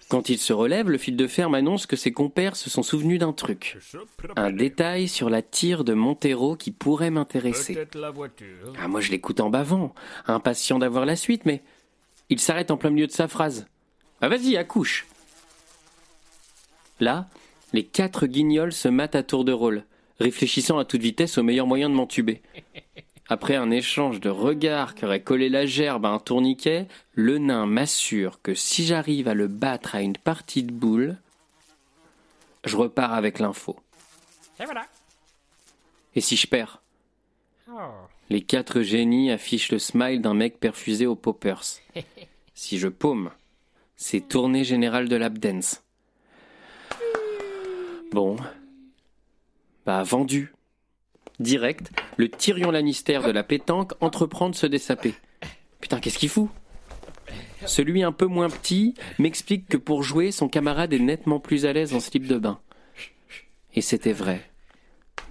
Quand 0.10 0.29
il 0.29 0.38
se 0.38 0.53
relève, 0.53 0.89
le 0.89 0.98
fil 0.98 1.15
de 1.15 1.27
fer 1.27 1.50
m'annonce 1.50 1.88
que 1.88 1.95
ses 1.95 2.12
compères 2.12 2.55
se 2.55 2.69
sont 2.69 2.84
souvenus 2.84 3.19
d'un 3.19 3.34
truc. 3.34 3.77
Un 4.36 4.51
détail 4.51 5.07
sur 5.07 5.29
la 5.29 5.41
tire 5.41 5.84
de 5.84 5.93
Montero 5.93 6.55
qui 6.55 6.72
pourrait 6.72 7.10
m'intéresser. 7.10 7.88
Ah, 8.79 8.88
moi 8.88 9.01
je 9.01 9.12
l'écoute 9.12 9.39
en 9.39 9.50
bavant, 9.50 9.93
impatient 10.27 10.79
d'avoir 10.79 11.05
la 11.05 11.15
suite, 11.15 11.45
mais 11.45 11.63
il 12.29 12.39
s'arrête 12.39 12.72
en 12.72 12.77
plein 12.77 12.91
milieu 12.91 13.07
de 13.07 13.12
sa 13.12 13.27
phrase. 13.27 13.67
Ah 14.22 14.29
vas-y, 14.29 14.57
accouche. 14.57 15.07
Là, 17.00 17.27
les 17.74 17.84
quatre 17.84 18.27
guignols 18.27 18.74
se 18.74 18.88
matent 18.88 19.15
à 19.15 19.24
tour 19.24 19.43
de 19.43 19.51
rôle, 19.51 19.84
réfléchissant 20.19 20.77
à 20.77 20.86
toute 20.86 21.01
vitesse 21.01 21.38
au 21.38 21.43
meilleur 21.43 21.67
moyen 21.67 21.89
de 21.89 21.95
m'entuber. 21.95 22.41
Après 23.27 23.55
un 23.55 23.72
échange 23.72 24.20
de 24.20 24.29
regards 24.29 24.94
qui 24.94 25.05
aurait 25.05 25.24
collé 25.24 25.50
la 25.50 25.65
gerbe 25.65 26.05
à 26.05 26.10
un 26.10 26.20
tourniquet, 26.20 26.88
le 27.13 27.39
nain 27.39 27.65
m'assure 27.65 28.39
que 28.41 28.53
si 28.53 28.86
j'arrive 28.86 29.27
à 29.27 29.34
le 29.34 29.48
battre 29.48 29.96
à 29.96 30.01
une 30.01 30.17
partie 30.17 30.62
de 30.62 30.72
boules, 30.72 31.17
je 32.65 32.77
repars 32.77 33.13
avec 33.13 33.39
l'info. 33.39 33.75
Et 34.60 34.65
voilà. 34.65 34.86
Et 36.15 36.22
si 36.22 36.36
je 36.36 36.48
perds? 36.48 36.82
Oh. 37.72 37.79
Les 38.29 38.41
quatre 38.41 38.82
génies 38.82 39.32
affichent 39.32 39.72
le 39.72 39.79
smile 39.79 40.22
d'un 40.22 40.34
mec 40.34 40.60
perfusé 40.60 41.05
aux 41.05 41.15
poppers. 41.15 41.63
Si 42.58 42.79
je 42.79 42.88
paume, 42.88 43.32
c'est 43.98 44.29
tournée 44.29 44.63
générale 44.63 45.10
de 45.10 45.17
l'Abdance. 45.17 45.84
Bon. 48.13 48.38
Bah, 49.86 50.03
vendu. 50.03 50.54
Direct, 51.39 51.91
le 52.17 52.29
Tyrion 52.29 52.71
Lannister 52.71 53.19
de 53.25 53.31
la 53.31 53.43
pétanque 53.43 53.93
entreprend 53.99 54.49
de 54.49 54.55
se 54.55 54.67
dessaper. 54.67 55.13
Putain, 55.81 55.99
qu'est-ce 55.99 56.17
qu'il 56.17 56.29
fout? 56.29 56.49
Celui 57.65 58.03
un 58.03 58.11
peu 58.11 58.25
moins 58.25 58.49
petit 58.49 58.93
m'explique 59.19 59.67
que 59.67 59.77
pour 59.77 60.03
jouer, 60.03 60.31
son 60.31 60.47
camarade 60.47 60.93
est 60.93 60.99
nettement 60.99 61.39
plus 61.39 61.65
à 61.65 61.73
l'aise 61.73 61.93
en 61.93 61.99
slip 61.99 62.27
de 62.27 62.37
bain. 62.37 62.59
Et 63.73 63.81
c'était 63.81 64.13
vrai. 64.13 64.49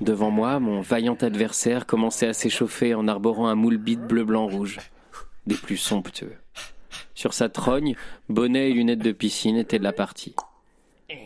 Devant 0.00 0.30
moi, 0.30 0.58
mon 0.58 0.80
vaillant 0.80 1.14
adversaire 1.14 1.86
commençait 1.86 2.26
à 2.26 2.34
s'échauffer 2.34 2.94
en 2.94 3.06
arborant 3.08 3.46
un 3.46 3.54
moule 3.54 3.78
bite 3.78 4.02
bleu-blanc-rouge. 4.02 4.78
Des 5.46 5.54
plus 5.54 5.76
somptueux. 5.76 6.34
Sur 7.14 7.32
sa 7.32 7.48
trogne, 7.48 7.94
bonnet 8.28 8.70
et 8.70 8.74
lunettes 8.74 8.98
de 8.98 9.12
piscine 9.12 9.56
étaient 9.56 9.78
de 9.78 9.84
la 9.84 9.92
partie. 9.92 10.34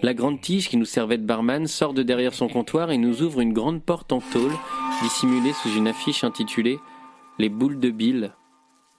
La 0.02 0.14
grande 0.14 0.40
tige 0.40 0.68
qui 0.68 0.76
nous 0.76 0.84
servait 0.84 1.18
de 1.18 1.26
barman 1.26 1.66
sort 1.66 1.94
de 1.94 2.02
derrière 2.02 2.34
son 2.34 2.48
comptoir 2.48 2.90
et 2.90 2.98
nous 2.98 3.22
ouvre 3.22 3.40
une 3.40 3.52
grande 3.52 3.82
porte 3.82 4.12
en 4.12 4.20
tôle 4.20 4.52
dissimulée 5.02 5.52
sous 5.52 5.74
une 5.76 5.88
affiche 5.88 6.24
intitulée 6.24 6.78
Les 7.38 7.48
boules 7.48 7.78
de 7.78 7.90
Bill, 7.90 8.32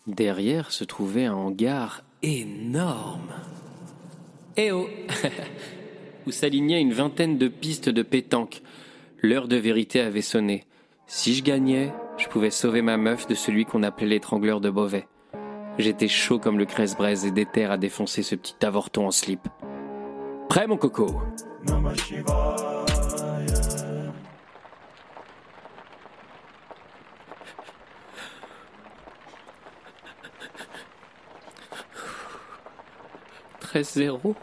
Derrière 0.07 0.71
se 0.71 0.83
trouvait 0.83 1.25
un 1.25 1.35
hangar 1.35 2.01
énorme. 2.23 3.33
Eh 4.57 4.71
oh 4.71 4.87
Où 6.27 6.31
s'alignaient 6.31 6.81
une 6.81 6.93
vingtaine 6.93 7.37
de 7.37 7.47
pistes 7.47 7.89
de 7.89 8.01
pétanque. 8.01 8.61
L'heure 9.21 9.47
de 9.47 9.55
vérité 9.55 9.99
avait 9.99 10.21
sonné. 10.21 10.63
Si 11.05 11.35
je 11.35 11.43
gagnais, 11.43 11.93
je 12.17 12.27
pouvais 12.27 12.49
sauver 12.49 12.81
ma 12.81 12.97
meuf 12.97 13.27
de 13.27 13.35
celui 13.35 13.65
qu'on 13.65 13.83
appelait 13.83 14.07
l'étrangleur 14.07 14.61
de 14.61 14.69
Beauvais. 14.69 15.07
J'étais 15.77 16.07
chaud 16.07 16.39
comme 16.39 16.57
le 16.57 16.65
cresse-braise 16.65 17.25
et 17.25 17.31
déter 17.31 17.65
à 17.65 17.77
défoncer 17.77 18.23
ce 18.23 18.35
petit 18.35 18.65
avorton 18.65 19.07
en 19.07 19.11
slip. 19.11 19.47
Prêt, 20.49 20.65
mon 20.65 20.77
coco? 20.77 21.21
Treize 33.59 33.93
zéro, 33.93 34.35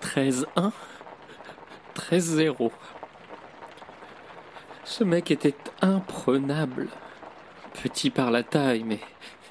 treize 0.00 0.46
un, 0.56 0.72
treize 1.94 2.24
zéro. 2.24 2.72
Ce 4.82 5.04
mec 5.04 5.30
était 5.30 5.54
imprenable. 5.80 6.88
Petit 7.80 8.10
par 8.10 8.32
la 8.32 8.42
taille, 8.42 8.84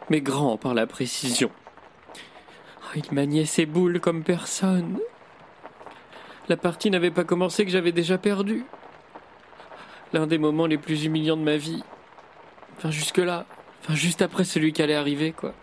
mais, 0.10 0.22
grand 0.22 0.58
par 0.58 0.74
la 0.74 0.86
précision. 0.86 1.50
Oh, 2.84 2.96
il 2.96 3.14
maniait 3.14 3.46
ses 3.46 3.66
boules 3.66 4.02
comme 4.02 4.24
personne. 4.26 5.00
La 6.50 6.56
partie 6.56 6.90
n'avait 6.90 7.12
pas 7.12 7.26
commencé 7.26 7.66
que 7.66 7.72
j'avais 7.72 7.92
déjà 7.92 8.18
perdu. 8.18 8.66
L'un 10.14 10.28
des 10.28 10.38
moments 10.38 10.66
les 10.66 10.78
plus 10.78 11.04
humiliants 11.04 11.36
de 11.36 11.44
ma 11.44 11.58
vie. 11.58 11.84
Enfin, 12.78 12.90
jusque-là. 12.90 13.46
Enfin, 13.82 13.96
juste 13.96 14.22
après 14.22 14.46
celui 14.46 14.72
qui 14.72 14.82
allait 14.82 14.96
arriver, 14.96 15.34
quoi. 15.34 15.54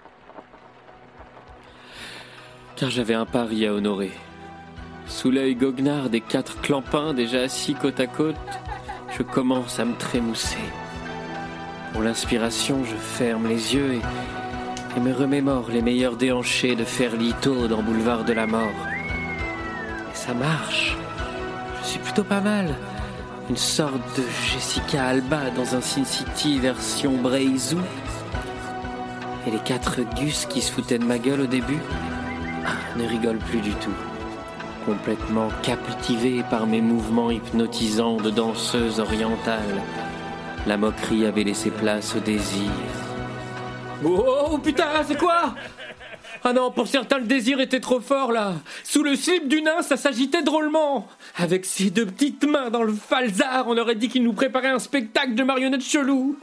Car 2.76 2.91
j'avais 2.91 3.14
un 3.14 3.25
pari 3.25 3.67
à 3.67 3.73
honorer. 3.73 4.12
Sous 5.07 5.31
l'œil 5.31 5.55
goguenard 5.55 6.11
des 6.11 6.21
quatre 6.21 6.61
clampins 6.61 7.14
déjà 7.14 7.43
assis 7.43 7.75
côte 7.75 8.00
à 8.00 8.07
côte, 8.07 8.37
je 9.17 9.23
commence 9.23 9.79
à 9.79 9.85
me 9.85 9.95
trémousser. 9.97 10.59
Pour 11.93 12.03
l'inspiration, 12.03 12.85
je 12.85 12.97
ferme 12.97 13.47
les 13.47 13.75
yeux 13.75 13.95
et, 13.95 15.00
me 15.00 15.12
remémore 15.12 15.71
les 15.71 15.83
meilleurs 15.83 16.17
déhanchés 16.17 16.76
de 16.76 16.85
Ferlito 16.85 17.69
dans 17.69 17.83
Boulevard 17.83 18.25
de 18.25 18.33
la 18.33 18.47
Mort. 18.47 18.94
Ça 20.26 20.33
marche. 20.33 20.97
Je 21.83 21.88
suis 21.88 21.99
plutôt 21.99 22.25
pas 22.25 22.40
mal. 22.40 22.75
Une 23.50 23.59
sorte 23.59 24.16
de 24.16 24.23
Jessica 24.50 25.04
Alba 25.04 25.50
dans 25.50 25.75
un 25.76 25.83
Sin 25.83 26.04
City 26.04 26.59
version 26.59 27.12
Breizu. 27.12 27.76
Et 29.47 29.50
les 29.50 29.59
quatre 29.59 30.00
gus 30.19 30.47
qui 30.47 30.62
se 30.62 30.73
foutaient 30.73 30.99
de 30.99 31.04
ma 31.04 31.19
gueule 31.19 31.43
au 31.43 31.47
début 31.47 31.78
ah, 32.64 32.71
ne 32.97 33.07
rigolent 33.07 33.45
plus 33.50 33.61
du 33.61 33.73
tout 33.73 33.93
complètement 34.87 35.49
captivé 35.62 36.43
par 36.50 36.66
mes 36.66 36.81
mouvements 36.81 37.31
hypnotisants 37.31 38.16
de 38.16 38.31
danseuse 38.31 39.00
orientale. 39.00 39.83
La 40.66 40.76
moquerie 40.76 41.26
avait 41.26 41.45
laissé 41.45 41.71
place 41.71 42.14
au 42.16 42.21
désir. 42.21 42.71
Oh, 44.04 44.25
oh 44.52 44.59
putain, 44.59 45.02
c'est 45.07 45.19
quoi? 45.19 45.54
Ah 46.47 46.53
non, 46.53 46.71
pour 46.71 46.87
certains 46.89 47.17
le 47.17 47.25
désir 47.25 47.59
était 47.59 47.81
trop 47.81 48.01
fort 48.01 48.31
là. 48.31 48.53
Sous 48.83 49.03
le 49.03 49.17
slip 49.17 49.49
du 49.49 49.63
nain, 49.63 49.81
ça 49.81 49.97
s'agitait 49.97 50.43
drôlement. 50.43 51.09
Avec 51.37 51.65
ses 51.65 51.89
deux 51.89 52.05
petites 52.05 52.45
mains 52.45 52.69
dans 52.69 52.83
le 52.83 52.93
falzar, 52.93 53.67
on 53.67 53.79
aurait 53.79 53.95
dit 53.95 54.11
qu'il 54.11 54.23
nous 54.23 54.35
préparait 54.35 54.69
un 54.69 54.79
spectacle 54.79 55.35
de 55.35 55.43
marionnettes 55.43 55.83
chelou. 55.83 56.39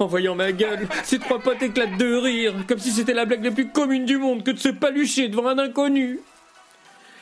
En 0.00 0.06
voyant 0.06 0.34
ma 0.34 0.50
gueule, 0.50 0.88
ces 1.04 1.20
trois 1.20 1.38
potes 1.38 1.62
éclatent 1.62 1.96
de 1.96 2.12
rire, 2.12 2.54
comme 2.66 2.80
si 2.80 2.90
c'était 2.90 3.14
la 3.14 3.24
blague 3.24 3.44
la 3.44 3.52
plus 3.52 3.68
commune 3.68 4.04
du 4.04 4.18
monde 4.18 4.42
que 4.42 4.50
de 4.50 4.58
se 4.58 4.70
palucher 4.70 5.28
devant 5.28 5.46
un 5.46 5.58
inconnu. 5.60 6.18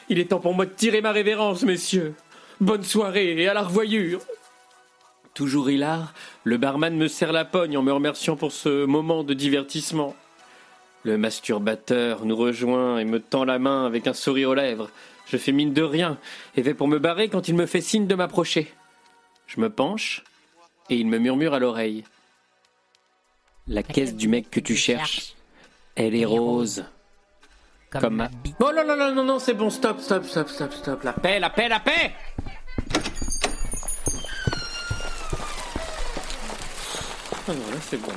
Il 0.09 0.19
est 0.19 0.31
temps 0.31 0.41
pour 0.41 0.55
moi 0.55 0.65
de 0.65 0.71
tirer 0.71 1.03
ma 1.03 1.13
révérence, 1.13 1.63
messieurs. 1.63 2.15
Bonne 2.59 2.85
soirée 2.85 3.35
et 3.43 3.49
à 3.49 3.55
la 3.55 3.65
revoyure. 3.65 4.21
Toujours 5.35 5.71
hilar, 5.71 6.15
le 6.45 6.57
barman 6.57 6.97
me 6.97 7.09
serre 7.09 7.33
la 7.33 7.45
pogne 7.45 7.77
en 7.77 7.83
me 7.83 7.93
remerciant 7.93 8.37
pour 8.37 8.53
ce 8.53 8.87
moment 8.87 9.25
de 9.25 9.35
divertissement. 9.35 10.17
Le 11.05 11.19
masturbateur 11.19 12.25
nous 12.25 12.37
rejoint 12.37 12.99
et 12.99 13.05
me 13.05 13.19
tend 13.19 13.45
la 13.45 13.59
main 13.59 13.87
avec 13.87 14.07
un 14.07 14.13
sourire 14.13 14.51
aux 14.51 14.55
lèvres. 14.55 14.91
Je 15.27 15.37
fais 15.37 15.53
mine 15.53 15.73
de 15.73 15.83
rien 15.83 16.19
et 16.57 16.63
vais 16.63 16.75
pour 16.75 16.89
me 16.89 16.99
barrer 16.99 17.29
quand 17.29 17.49
il 17.49 17.55
me 17.55 17.67
fait 17.67 17.81
signe 17.81 18.07
de 18.07 18.15
m'approcher. 18.15 18.73
Je 19.47 19.61
me 19.61 19.69
penche 19.69 20.23
et 20.91 20.97
il 20.97 21.07
me 21.07 21.19
murmure 21.19 21.55
à 21.55 21.59
l'oreille. 21.59 22.05
La 23.67 23.83
caisse 23.83 24.15
du 24.15 24.29
mec 24.29 24.51
que 24.51 24.61
tu 24.61 24.77
cherches, 24.77 25.35
elle 25.97 26.15
est 26.15 26.25
rose. 26.25 26.85
Comme 27.91 28.17
ma... 28.17 28.31
Oh 28.61 28.71
non, 28.75 28.85
non, 28.87 28.97
non, 28.97 29.13
non, 29.13 29.25
non, 29.25 29.39
c'est 29.39 29.55
bon, 29.55 29.71
stop, 29.71 30.01
stop, 30.01 30.25
stop, 30.25 30.49
stop, 30.49 30.73
stop. 30.73 31.03
La 31.03 31.13
paix, 31.13 31.39
la 31.39 31.51
paix, 31.51 31.69
la 31.69 31.81
paix 31.81 32.13
Ah 37.49 37.53
non, 37.55 37.71
là 37.73 37.79
c'est 37.81 38.01
bon. 38.01 38.13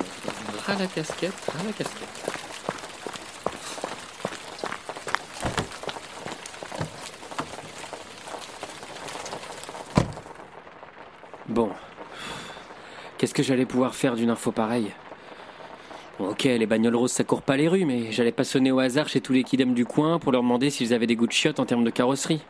Ras 0.66 0.78
la 0.78 0.86
casquette, 0.86 1.34
ras 1.52 1.64
la 1.64 1.72
casquette. 1.72 2.36
Bon. 11.48 11.70
Qu'est-ce 13.18 13.25
que 13.36 13.42
j'allais 13.42 13.66
pouvoir 13.66 13.94
faire 13.94 14.14
d'une 14.14 14.30
info 14.30 14.50
pareille 14.50 14.92
Bon, 16.18 16.30
Ok, 16.30 16.44
les 16.44 16.64
bagnoles 16.64 16.96
roses 16.96 17.12
ça 17.12 17.22
court 17.22 17.42
pas 17.42 17.58
les 17.58 17.68
rues, 17.68 17.84
mais 17.84 18.10
j'allais 18.10 18.32
pas 18.32 18.44
sonner 18.44 18.72
au 18.72 18.78
hasard 18.78 19.08
chez 19.08 19.20
tous 19.20 19.34
les 19.34 19.44
kidams 19.44 19.74
du 19.74 19.84
coin 19.84 20.18
pour 20.18 20.32
leur 20.32 20.40
demander 20.40 20.70
s'ils 20.70 20.94
avaient 20.94 21.06
des 21.06 21.16
goûts 21.16 21.26
de 21.26 21.32
chiottes 21.32 21.60
en 21.60 21.66
termes 21.66 21.84
de 21.84 21.90
carrosserie. 21.90 22.42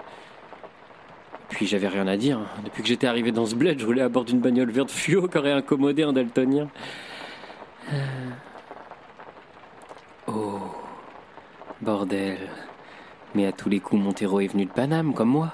Puis 1.49 1.67
j'avais 1.67 1.89
rien 1.89 2.07
à 2.07 2.17
dire. 2.17 2.39
Depuis 2.65 2.83
que 2.83 2.89
j'étais 2.89 3.09
arrivé 3.09 3.33
dans 3.33 3.47
ce 3.47 3.57
bled, 3.57 3.81
je 3.81 3.85
roulais 3.85 4.03
à 4.03 4.09
bord 4.09 4.25
d'une 4.25 4.39
bagnole 4.39 4.71
verte 4.71 4.93
fluo 4.93 5.27
qui 5.27 5.39
aurait 5.39 5.51
incommodé 5.51 6.05
un 6.05 6.13
daltonien. 6.13 6.69
Euh. 7.93 8.31
Oh, 10.29 10.61
bordel. 11.81 12.39
Mais 13.35 13.47
à 13.47 13.51
tous 13.53 13.69
les 13.69 13.81
coups, 13.81 14.01
Montero 14.01 14.39
est 14.39 14.47
venu 14.47 14.67
de 14.67 14.71
Paname, 14.71 15.15
comme 15.15 15.31
moi. 15.31 15.53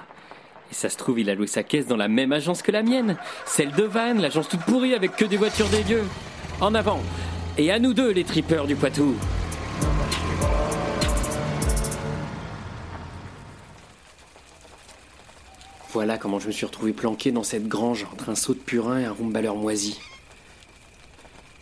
Et 0.73 0.75
ça 0.75 0.89
se 0.89 0.97
trouve, 0.97 1.19
il 1.19 1.29
a 1.29 1.35
loué 1.35 1.45
sa 1.45 1.61
caisse 1.61 1.85
dans 1.85 1.97
la 1.97 2.07
même 2.07 2.31
agence 2.31 2.63
que 2.63 2.71
la 2.71 2.81
mienne. 2.81 3.15
Celle 3.45 3.73
de 3.73 3.83
Vannes, 3.83 4.19
l'agence 4.19 4.49
toute 4.49 4.61
pourrie 4.61 4.95
avec 4.95 5.15
que 5.15 5.23
des 5.23 5.37
voitures 5.37 5.69
des 5.69 5.83
dieux. 5.83 6.01
En 6.61 6.73
avant 6.73 6.99
Et 7.59 7.71
à 7.71 7.77
nous 7.77 7.93
deux, 7.93 8.09
les 8.09 8.23
tripeurs 8.23 8.65
du 8.65 8.75
Poitou 8.75 9.13
Voilà 15.91 16.17
comment 16.17 16.39
je 16.39 16.47
me 16.47 16.51
suis 16.51 16.65
retrouvé 16.65 16.91
planqué 16.91 17.31
dans 17.31 17.43
cette 17.43 17.67
grange 17.67 18.07
entre 18.11 18.29
un 18.29 18.35
saut 18.35 18.55
de 18.55 18.59
purin 18.59 18.97
et 18.97 19.05
un 19.05 19.11
rumbaleur 19.11 19.55
moisi. 19.55 19.99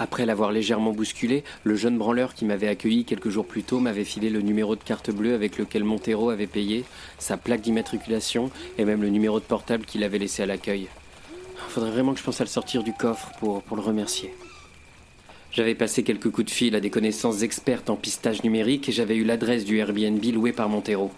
Après 0.02 0.26
l'avoir 0.26 0.52
légèrement 0.52 0.94
bousculé, 0.94 1.44
le 1.64 1.76
jeune 1.76 2.00
branleur 2.00 2.34
qui 2.34 2.44
m'avait 2.44 2.68
accueilli 2.68 3.06
quelques 3.06 3.30
jours 3.30 3.46
plus 3.46 3.62
tôt 3.62 3.80
m'avait 3.80 4.04
filé 4.04 4.32
le 4.32 4.42
numéro 4.42 4.76
de 4.76 4.82
carte 4.82 5.12
bleue 5.12 5.36
avec 5.36 5.60
lequel 5.60 5.84
Montero 5.84 6.32
avait 6.32 6.48
payé, 6.48 6.86
sa 7.20 7.38
plaque 7.38 7.62
d'immatriculation 7.62 8.50
et 8.80 8.86
même 8.86 9.04
le 9.04 9.10
numéro 9.10 9.40
de 9.40 9.46
portable 9.46 9.86
qu'il 9.86 10.04
avait 10.04 10.18
laissé 10.18 10.42
à 10.42 10.48
l'accueil. 10.48 10.88
Faudrait 11.70 11.92
vraiment 11.92 12.14
que 12.14 12.20
je 12.20 12.24
pense 12.24 12.42
à 12.42 12.44
le 12.44 12.50
sortir 12.50 12.82
du 12.82 12.94
coffre 12.94 13.30
pour, 13.40 13.62
pour 13.62 13.78
le 13.78 13.84
remercier. 13.84 14.34
J'avais 15.52 15.76
passé 15.76 16.02
quelques 16.02 16.32
coups 16.32 16.48
de 16.48 16.52
fil 16.52 16.74
à 16.74 16.80
des 16.80 16.90
connaissances 16.90 17.44
expertes 17.44 17.92
en 17.92 17.96
pistage 17.96 18.44
numérique 18.44 18.90
et 18.90 18.92
j'avais 18.92 19.18
eu 19.18 19.24
l'adresse 19.24 19.66
du 19.66 19.78
Airbnb 19.78 20.26
loué 20.34 20.52
par 20.52 20.68
Montero. 20.68 21.12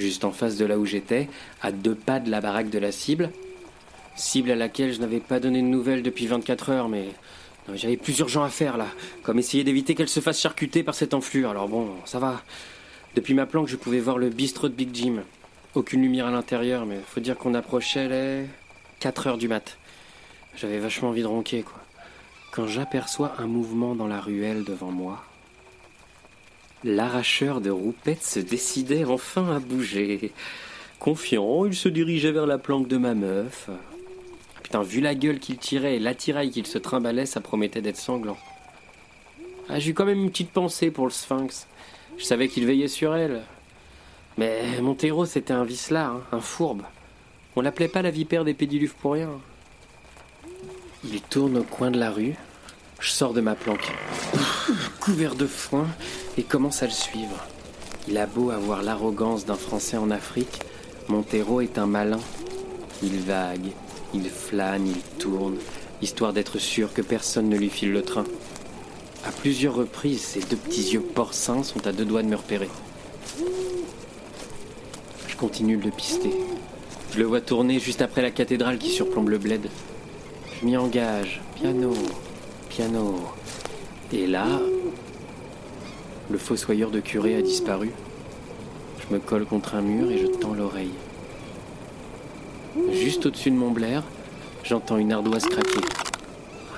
Juste 0.00 0.24
en 0.24 0.32
face 0.32 0.56
de 0.56 0.64
là 0.64 0.80
où 0.80 0.84
j'étais, 0.84 1.28
à 1.62 1.70
deux 1.70 1.94
pas 1.94 2.18
de 2.18 2.28
la 2.28 2.40
baraque 2.40 2.70
de 2.70 2.78
la 2.80 2.90
cible. 2.90 3.30
Cible 4.16 4.50
à 4.50 4.56
laquelle 4.56 4.92
je 4.92 4.98
n'avais 4.98 5.20
pas 5.20 5.38
donné 5.38 5.62
de 5.62 5.68
nouvelles 5.68 6.02
depuis 6.02 6.26
24 6.26 6.70
heures, 6.70 6.88
mais 6.88 7.04
j'avais 7.74 7.96
plus 7.96 8.18
urgent 8.18 8.42
à 8.42 8.48
faire 8.48 8.76
là, 8.76 8.86
comme 9.22 9.38
essayer 9.38 9.64
d'éviter 9.64 9.94
qu'elle 9.94 10.08
se 10.08 10.20
fasse 10.20 10.40
charcuter 10.40 10.82
par 10.82 10.94
cette 10.94 11.14
enflure. 11.14 11.50
Alors 11.50 11.68
bon, 11.68 11.88
ça 12.04 12.18
va. 12.18 12.42
Depuis 13.14 13.34
ma 13.34 13.46
planque, 13.46 13.68
je 13.68 13.76
pouvais 13.76 14.00
voir 14.00 14.18
le 14.18 14.28
bistrot 14.28 14.68
de 14.68 14.74
Big 14.74 14.90
Jim. 14.94 15.22
Aucune 15.74 16.02
lumière 16.02 16.26
à 16.26 16.30
l'intérieur, 16.30 16.86
mais 16.86 16.98
faut 17.06 17.20
dire 17.20 17.36
qu'on 17.36 17.54
approchait 17.54 18.08
les 18.08 18.46
4 19.00 19.26
heures 19.26 19.38
du 19.38 19.48
mat. 19.48 19.78
J'avais 20.56 20.78
vachement 20.78 21.10
envie 21.10 21.22
de 21.22 21.26
ronquer, 21.26 21.62
quoi. 21.62 21.80
Quand 22.52 22.66
j'aperçois 22.66 23.34
un 23.38 23.46
mouvement 23.46 23.94
dans 23.94 24.08
la 24.08 24.20
ruelle 24.20 24.64
devant 24.64 24.90
moi, 24.90 25.24
l'arracheur 26.82 27.60
de 27.60 27.70
roupettes 27.70 28.24
se 28.24 28.40
décidait 28.40 29.04
enfin 29.04 29.54
à 29.54 29.60
bouger. 29.60 30.32
Confiant, 30.98 31.66
il 31.66 31.74
se 31.74 31.88
dirigeait 31.88 32.32
vers 32.32 32.46
la 32.46 32.58
planque 32.58 32.88
de 32.88 32.96
ma 32.96 33.14
meuf. 33.14 33.70
Vu 34.78 35.00
la 35.00 35.14
gueule 35.14 35.38
qu'il 35.38 35.58
tirait 35.58 35.96
et 35.96 35.98
l'attirail 35.98 36.50
qu'il 36.50 36.66
se 36.66 36.78
trimbalait, 36.78 37.26
ça 37.26 37.40
promettait 37.40 37.82
d'être 37.82 37.98
sanglant. 37.98 38.38
Ah, 39.68 39.78
j'ai 39.78 39.90
eu 39.90 39.94
quand 39.94 40.06
même 40.06 40.22
une 40.22 40.30
petite 40.30 40.50
pensée 40.50 40.90
pour 40.90 41.04
le 41.04 41.10
sphinx. 41.10 41.66
Je 42.16 42.24
savais 42.24 42.48
qu'il 42.48 42.66
veillait 42.66 42.88
sur 42.88 43.14
elle. 43.14 43.42
Mais 44.38 44.80
Montero, 44.80 45.26
c'était 45.26 45.52
un 45.52 45.64
vicelard, 45.64 46.14
hein, 46.14 46.22
un 46.32 46.40
fourbe. 46.40 46.82
On 47.56 47.60
l'appelait 47.60 47.88
pas 47.88 48.02
la 48.02 48.10
vipère 48.10 48.44
des 48.44 48.54
pédiluves 48.54 48.94
pour 48.94 49.12
rien. 49.12 49.30
Il 51.04 51.20
tourne 51.20 51.58
au 51.58 51.62
coin 51.62 51.90
de 51.90 51.98
la 51.98 52.10
rue, 52.10 52.34
Je 53.00 53.10
sors 53.10 53.32
de 53.32 53.40
ma 53.40 53.54
planque, 53.54 53.92
couvert 55.00 55.34
de 55.34 55.46
foin, 55.46 55.86
et 56.36 56.42
commence 56.42 56.82
à 56.82 56.86
le 56.86 56.92
suivre. 56.92 57.46
Il 58.08 58.18
a 58.18 58.26
beau 58.26 58.50
avoir 58.50 58.82
l'arrogance 58.82 59.46
d'un 59.46 59.54
Français 59.54 59.96
en 59.96 60.10
Afrique, 60.10 60.60
Montero 61.08 61.60
est 61.60 61.78
un 61.78 61.86
malin. 61.86 62.20
Il 63.02 63.18
vague, 63.20 63.72
il 64.14 64.28
flâne, 64.28 64.86
il 64.86 65.00
tourne, 65.18 65.56
histoire 66.02 66.32
d'être 66.32 66.58
sûr 66.58 66.92
que 66.92 67.02
personne 67.02 67.48
ne 67.48 67.56
lui 67.56 67.70
file 67.70 67.92
le 67.92 68.02
train. 68.02 68.24
À 69.24 69.30
plusieurs 69.30 69.74
reprises, 69.74 70.22
ses 70.22 70.40
deux 70.40 70.56
petits 70.56 70.92
yeux 70.92 71.00
porcins 71.00 71.62
sont 71.62 71.86
à 71.86 71.92
deux 71.92 72.04
doigts 72.04 72.22
de 72.22 72.28
me 72.28 72.36
repérer. 72.36 72.68
Je 75.28 75.36
continue 75.36 75.76
de 75.76 75.84
le 75.84 75.90
pister. 75.90 76.32
Je 77.12 77.18
le 77.18 77.24
vois 77.24 77.40
tourner 77.40 77.78
juste 77.78 78.02
après 78.02 78.22
la 78.22 78.30
cathédrale 78.30 78.78
qui 78.78 78.90
surplombe 78.90 79.28
le 79.28 79.38
bled. 79.38 79.68
Je 80.58 80.66
m'y 80.66 80.76
engage, 80.76 81.40
piano, 81.56 81.92
piano. 82.68 83.20
Et 84.12 84.26
là, 84.26 84.46
le 86.30 86.38
fossoyeur 86.38 86.90
de 86.90 87.00
curé 87.00 87.36
a 87.36 87.42
disparu. 87.42 87.90
Je 89.00 89.14
me 89.14 89.20
colle 89.20 89.44
contre 89.44 89.74
un 89.74 89.82
mur 89.82 90.10
et 90.10 90.18
je 90.18 90.26
tends 90.26 90.54
l'oreille. 90.54 90.94
Juste 92.92 93.26
au-dessus 93.26 93.50
de 93.50 93.56
mon 93.56 93.70
blaire, 93.70 94.04
j'entends 94.62 94.96
une 94.96 95.12
ardoise 95.12 95.44
craquer. 95.44 95.80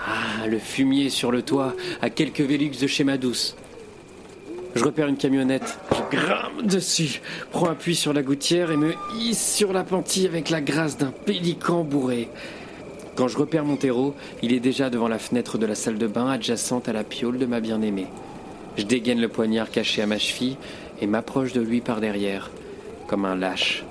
Ah, 0.07 0.47
le 0.47 0.59
fumier 0.59 1.11
sur 1.11 1.31
le 1.31 1.43
toit, 1.43 1.75
à 2.01 2.11
quelques 2.11 2.41
Vélux 2.41 2.71
de 2.81 2.87
chez 2.87 3.05
douce. 3.19 3.57
Je 4.75 4.83
repère 4.85 5.07
une 5.07 5.19
camionnette, 5.19 5.79
je 5.91 6.17
grimpe 6.17 6.63
dessus, 6.63 7.21
prends 7.51 7.69
appui 7.69 7.95
sur 7.95 8.15
la 8.15 8.23
gouttière 8.23 8.71
et 8.71 8.79
me 8.79 8.95
hisse 9.19 9.55
sur 9.55 9.75
la 9.75 9.85
avec 10.25 10.49
la 10.49 10.63
grâce 10.63 10.97
d'un 10.97 11.11
pélican 11.11 11.85
bourré. 11.85 12.31
Quand 13.15 13.29
je 13.29 13.37
repère 13.37 13.67
Montero, 13.67 14.15
il 14.43 14.55
est 14.55 14.61
déjà 14.61 14.89
devant 14.89 15.09
la 15.09 15.19
fenêtre 15.19 15.59
de 15.59 15.67
la 15.67 15.75
salle 15.75 15.99
de 15.99 16.07
bain 16.07 16.31
adjacente 16.31 16.89
à 16.89 16.95
la 16.95 17.05
piole 17.05 17.37
de 17.37 17.45
ma 17.45 17.61
bien-aimée. 17.61 18.07
Je 18.79 18.85
dégaine 18.85 19.21
le 19.21 19.29
poignard 19.29 19.71
caché 19.71 20.01
à 20.01 20.07
ma 20.07 20.19
cheville 20.19 20.57
et 21.03 21.07
m'approche 21.07 21.53
de 21.53 21.61
lui 21.61 21.83
par 21.83 22.01
derrière, 22.01 22.51
comme 23.07 23.27
un 23.27 23.37
lâche. 23.37 23.85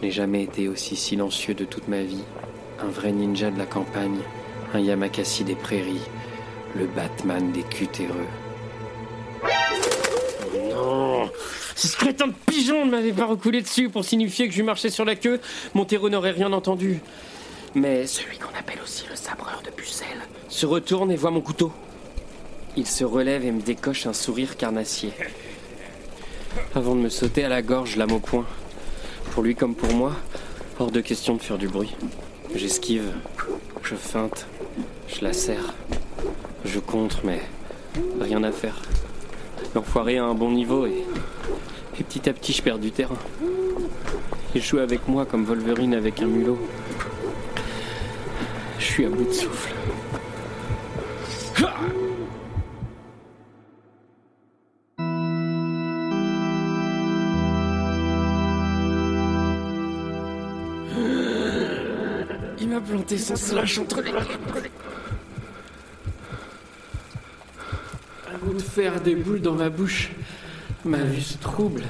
Je 0.00 0.06
n'ai 0.06 0.12
jamais 0.12 0.44
été 0.44 0.68
aussi 0.68 0.94
silencieux 0.94 1.54
de 1.54 1.64
toute 1.64 1.88
ma 1.88 2.02
vie. 2.02 2.22
Un 2.80 2.88
vrai 2.88 3.10
ninja 3.10 3.50
de 3.50 3.58
la 3.58 3.66
campagne, 3.66 4.18
un 4.72 4.78
Yamakasi 4.78 5.42
des 5.42 5.56
prairies, 5.56 6.06
le 6.76 6.86
Batman 6.86 7.50
des 7.50 7.64
cutéreux. 7.64 8.26
Non 10.70 11.28
ce 11.74 11.96
crétin 11.96 12.26
de 12.26 12.34
pigeon 12.46 12.84
ne 12.84 12.90
m'avait 12.90 13.12
pas 13.12 13.26
recoulé 13.26 13.62
dessus 13.62 13.88
pour 13.88 14.04
signifier 14.04 14.48
que 14.48 14.54
je 14.54 14.64
marchais 14.64 14.90
sur 14.90 15.04
la 15.04 15.14
queue, 15.14 15.40
Montero 15.74 16.10
n'aurait 16.10 16.32
rien 16.32 16.52
entendu. 16.52 16.98
Mais 17.76 18.06
celui 18.06 18.36
qu'on 18.38 18.56
appelle 18.58 18.80
aussi 18.82 19.04
le 19.08 19.14
sabreur 19.14 19.62
de 19.64 19.70
pucelles 19.70 20.26
se 20.48 20.66
retourne 20.66 21.12
et 21.12 21.16
voit 21.16 21.30
mon 21.30 21.40
couteau. 21.40 21.70
Il 22.76 22.86
se 22.86 23.04
relève 23.04 23.44
et 23.44 23.52
me 23.52 23.60
décoche 23.60 24.06
un 24.06 24.12
sourire 24.12 24.56
carnassier. 24.56 25.12
Avant 26.74 26.96
de 26.96 27.00
me 27.00 27.08
sauter 27.08 27.44
à 27.44 27.48
la 27.48 27.62
gorge, 27.62 27.94
lame 27.94 28.12
au 28.12 28.18
poing. 28.18 28.44
Pour 29.38 29.44
lui 29.44 29.54
comme 29.54 29.76
pour 29.76 29.94
moi, 29.94 30.14
hors 30.80 30.90
de 30.90 31.00
question 31.00 31.36
de 31.36 31.40
faire 31.40 31.58
du 31.58 31.68
bruit. 31.68 31.94
J'esquive, 32.56 33.04
je 33.84 33.94
feinte, 33.94 34.48
je 35.06 35.22
la 35.22 35.32
serre, 35.32 35.74
je 36.64 36.80
contre, 36.80 37.20
mais 37.22 37.40
rien 38.20 38.42
à 38.42 38.50
faire. 38.50 38.82
L'enfoiré 39.76 40.18
a 40.18 40.24
un 40.24 40.34
bon 40.34 40.50
niveau 40.50 40.86
et, 40.86 41.04
et 42.00 42.02
petit 42.02 42.28
à 42.28 42.32
petit 42.32 42.52
je 42.52 42.62
perds 42.62 42.80
du 42.80 42.90
terrain. 42.90 43.14
Il 44.56 44.60
joue 44.60 44.78
avec 44.78 45.06
moi 45.06 45.24
comme 45.24 45.44
Wolverine 45.44 45.94
avec 45.94 46.20
un 46.20 46.26
mulot. 46.26 46.58
Je 48.80 48.84
suis 48.84 49.06
à 49.06 49.08
bout 49.08 49.22
de 49.22 49.32
souffle. 49.32 49.72
M'a 63.08 63.16
planté 63.16 63.18
son 63.18 63.34
goût 68.38 68.54
de 68.54 68.62
fer 68.62 69.00
déboule 69.00 69.40
dans 69.40 69.54
ma 69.54 69.68
bouche. 69.68 70.10
Ma 70.84 70.98
vue 70.98 71.22
se 71.22 71.38
trouble. 71.38 71.84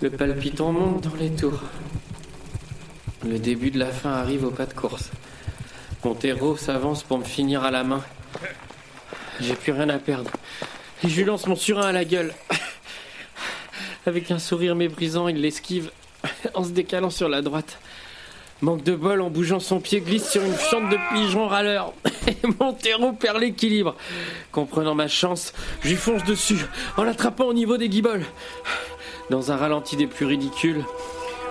Le 0.00 0.10
palpitant 0.10 0.72
monte 0.72 1.04
dans 1.04 1.16
les 1.16 1.30
tours. 1.30 1.60
Le 3.24 3.38
début 3.38 3.70
de 3.70 3.78
la 3.78 3.86
fin 3.86 4.12
arrive 4.12 4.44
au 4.44 4.50
pas 4.50 4.66
de 4.66 4.72
course. 4.72 5.10
Montero 6.04 6.56
s'avance 6.56 7.02
pour 7.02 7.18
me 7.18 7.24
finir 7.24 7.62
à 7.62 7.70
la 7.70 7.84
main. 7.84 8.02
J'ai 9.40 9.54
plus 9.54 9.72
rien 9.72 9.88
à 9.90 9.98
perdre. 9.98 10.30
Et 11.04 11.08
je 11.08 11.16
lui 11.16 11.24
lance 11.24 11.46
mon 11.46 11.56
surin 11.56 11.86
à 11.86 11.92
la 11.92 12.04
gueule. 12.04 12.34
Avec 14.06 14.30
un 14.30 14.38
sourire 14.38 14.74
méprisant, 14.74 15.28
il 15.28 15.40
l'esquive 15.40 15.90
en 16.54 16.64
se 16.64 16.70
décalant 16.70 17.10
sur 17.10 17.28
la 17.28 17.42
droite. 17.42 17.78
Manque 18.62 18.82
de 18.82 18.94
bol, 18.94 19.22
en 19.22 19.30
bougeant 19.30 19.58
son 19.58 19.80
pied, 19.80 20.00
glisse 20.02 20.28
sur 20.28 20.42
une 20.42 20.52
fiente 20.52 20.90
de 20.90 20.98
pigeon 21.10 21.46
râleur. 21.46 21.94
Et 22.26 22.36
Montero 22.58 23.12
perd 23.12 23.38
l'équilibre. 23.38 23.96
Comprenant 24.52 24.94
ma 24.94 25.08
chance, 25.08 25.54
je 25.80 25.88
lui 25.88 25.96
fonce 25.96 26.24
dessus, 26.24 26.66
en 26.98 27.04
l'attrapant 27.04 27.46
au 27.46 27.54
niveau 27.54 27.78
des 27.78 27.88
guiboles. 27.88 28.24
Dans 29.30 29.50
un 29.50 29.56
ralenti 29.56 29.96
des 29.96 30.06
plus 30.06 30.26
ridicules, 30.26 30.84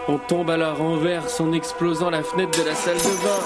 on 0.07 0.19
tombe 0.19 0.51
à 0.51 0.57
la 0.57 0.71
renverse 0.71 1.41
en 1.41 1.51
explosant 1.51 2.11
la 2.11 2.21
fenêtre 2.21 2.59
de 2.59 2.67
la 2.67 2.75
salle 2.75 2.97
de 2.97 3.23
bain. 3.23 3.39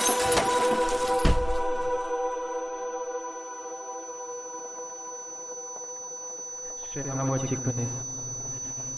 Je 6.94 7.00
fais 7.00 7.08
la 7.08 7.24
moitié 7.24 7.56
connaître. 7.56 7.90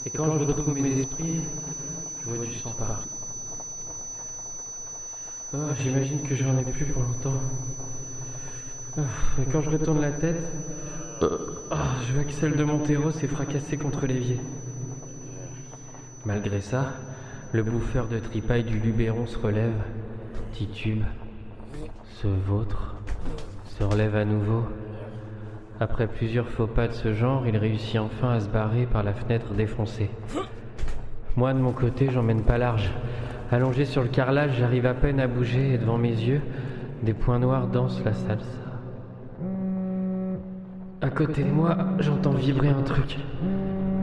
Et 0.08 0.10
quand 0.10 0.40
je 0.40 0.44
retrouve 0.44 0.74
mes 0.74 1.02
esprits, 1.02 1.42
je 2.24 2.34
vois 2.34 2.46
du 2.46 2.60
sang 2.60 2.74
partout. 2.78 3.15
Ah, 5.58 5.74
J'imagine 5.82 6.22
que 6.22 6.36
j'en 6.36 6.58
ai 6.58 6.64
plus 6.64 6.86
pour 6.86 7.02
longtemps. 7.02 7.40
Ah, 8.98 9.02
Et 9.42 9.46
quand 9.50 9.62
je 9.62 9.70
retourne 9.70 10.02
la 10.02 10.12
tête, 10.12 10.42
ah, 11.72 11.96
je 12.06 12.14
vois 12.14 12.24
que 12.26 12.34
celle 12.34 12.58
de 12.58 12.64
Montero 12.66 13.12
s'est 13.12 13.28
fracassée 13.28 13.78
contre 13.78 14.06
l'évier. 14.06 14.42
Malgré 16.26 16.60
ça, 16.60 16.94
le 17.54 17.64
bouffeur 17.64 18.08
de 18.08 18.20
tripaille 18.20 18.66
du 18.66 18.80
Luberon 18.80 19.28
se 19.28 19.38
relève, 19.38 19.76
titube, 20.52 21.04
se 22.22 22.28
vautre, 22.28 22.96
se 23.66 23.84
relève 23.86 24.16
à 24.18 24.26
nouveau. 24.26 24.64
Après 25.80 26.08
plusieurs 26.08 26.50
faux 26.50 26.68
pas 26.68 26.90
de 26.90 26.94
ce 26.94 27.14
genre, 27.14 27.48
il 27.48 27.56
réussit 27.56 28.00
enfin 28.00 28.32
à 28.32 28.40
se 28.42 28.50
barrer 28.50 28.88
par 28.88 29.04
la 29.04 29.14
fenêtre 29.14 29.54
défoncée. 29.54 30.10
Moi, 31.38 31.54
de 31.54 31.60
mon 31.60 31.72
côté, 31.72 32.10
j'emmène 32.12 32.44
pas 32.44 32.58
large. 32.58 32.92
Allongé 33.52 33.86
sur 33.86 34.02
le 34.02 34.10
carrelage, 34.10 34.56
j'arrive 34.58 34.88
à 34.88 34.96
peine 34.96 35.20
à 35.20 35.28
bouger 35.28 35.74
et 35.74 35.78
devant 35.78 36.00
mes 36.00 36.10
yeux, 36.10 36.42
des 37.04 37.14
points 37.14 37.38
noirs 37.38 37.68
dansent 37.68 38.02
la 38.04 38.14
salsa. 38.14 38.46
À 41.02 41.10
côté 41.10 41.44
de 41.44 41.52
moi, 41.52 41.78
j'entends 42.00 42.32
vibrer 42.32 42.70
un 42.70 42.82
truc. 42.82 43.20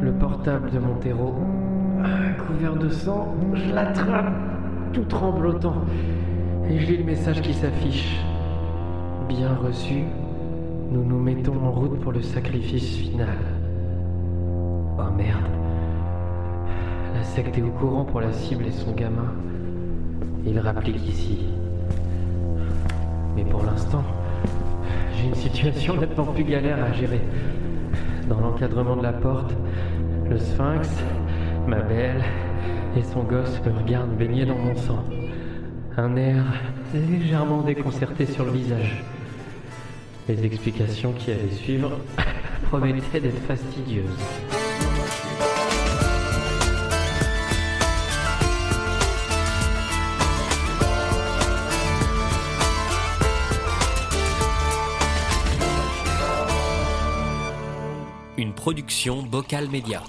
Le 0.01 0.13
portable 0.13 0.71
de 0.71 0.79
Montero. 0.79 1.35
Ah, 2.05 2.33
Couvert 2.47 2.77
de 2.77 2.89
sang, 2.89 3.35
je 3.55 3.75
l'attrape, 3.75 4.33
tout 4.93 5.05
tremblotant. 5.05 5.85
Et 6.69 6.79
je 6.79 6.87
lis 6.87 6.99
le 6.99 7.05
message 7.05 7.41
qui 7.43 7.55
s'affiche. 7.55 8.21
Bien 9.29 9.55
reçu, 9.57 10.05
nous 10.91 11.05
nous 11.05 11.19
mettons 11.19 11.61
en 11.65 11.73
route 11.73 11.99
pour 12.01 12.13
le 12.13 12.23
sacrifice 12.23 12.97
final. 12.97 13.39
Oh 14.99 15.11
merde. 15.17 15.62
Secte 17.23 17.57
est 17.57 17.63
au 17.63 17.71
courant 17.71 18.05
pour 18.05 18.21
la 18.21 18.33
cible 18.33 18.67
et 18.67 18.73
son 18.73 18.93
gamin. 18.93 19.33
Il 20.45 20.59
rapplique 20.59 21.07
ici. 21.07 21.39
Mais 23.37 23.45
pour 23.45 23.63
l'instant, 23.63 24.03
j'ai 25.17 25.29
une 25.29 25.35
situation 25.35 25.97
nettement 25.97 26.27
plus 26.27 26.45
galère 26.45 26.83
à 26.83 26.93
gérer. 26.93 27.21
Dans 28.29 28.41
l'encadrement 28.41 28.97
de 28.97 29.03
la 29.03 29.13
porte, 29.13 29.55
le 30.29 30.39
sphinx, 30.39 30.89
ma 31.67 31.81
belle 31.81 32.23
et 32.97 33.03
son 33.03 33.23
gosse 33.23 33.61
me 33.65 33.73
regardent 33.73 34.17
baigner 34.17 34.45
dans 34.45 34.59
mon 34.59 34.75
sang. 34.77 35.05
Un 35.97 36.17
air 36.17 36.45
légèrement 36.95 37.63
déconcerté 37.63 38.27
sur 38.27 38.45
le 38.45 38.51
visage. 38.51 39.05
Les 40.29 40.45
explications 40.45 41.13
qui 41.13 41.31
allaient 41.31 41.51
suivre 41.51 41.93
promettaient 42.71 43.21
d'être 43.21 43.43
fastidieuses. 43.43 44.62
Production 58.63 59.23
Bocal 59.23 59.67
Média. 59.69 60.05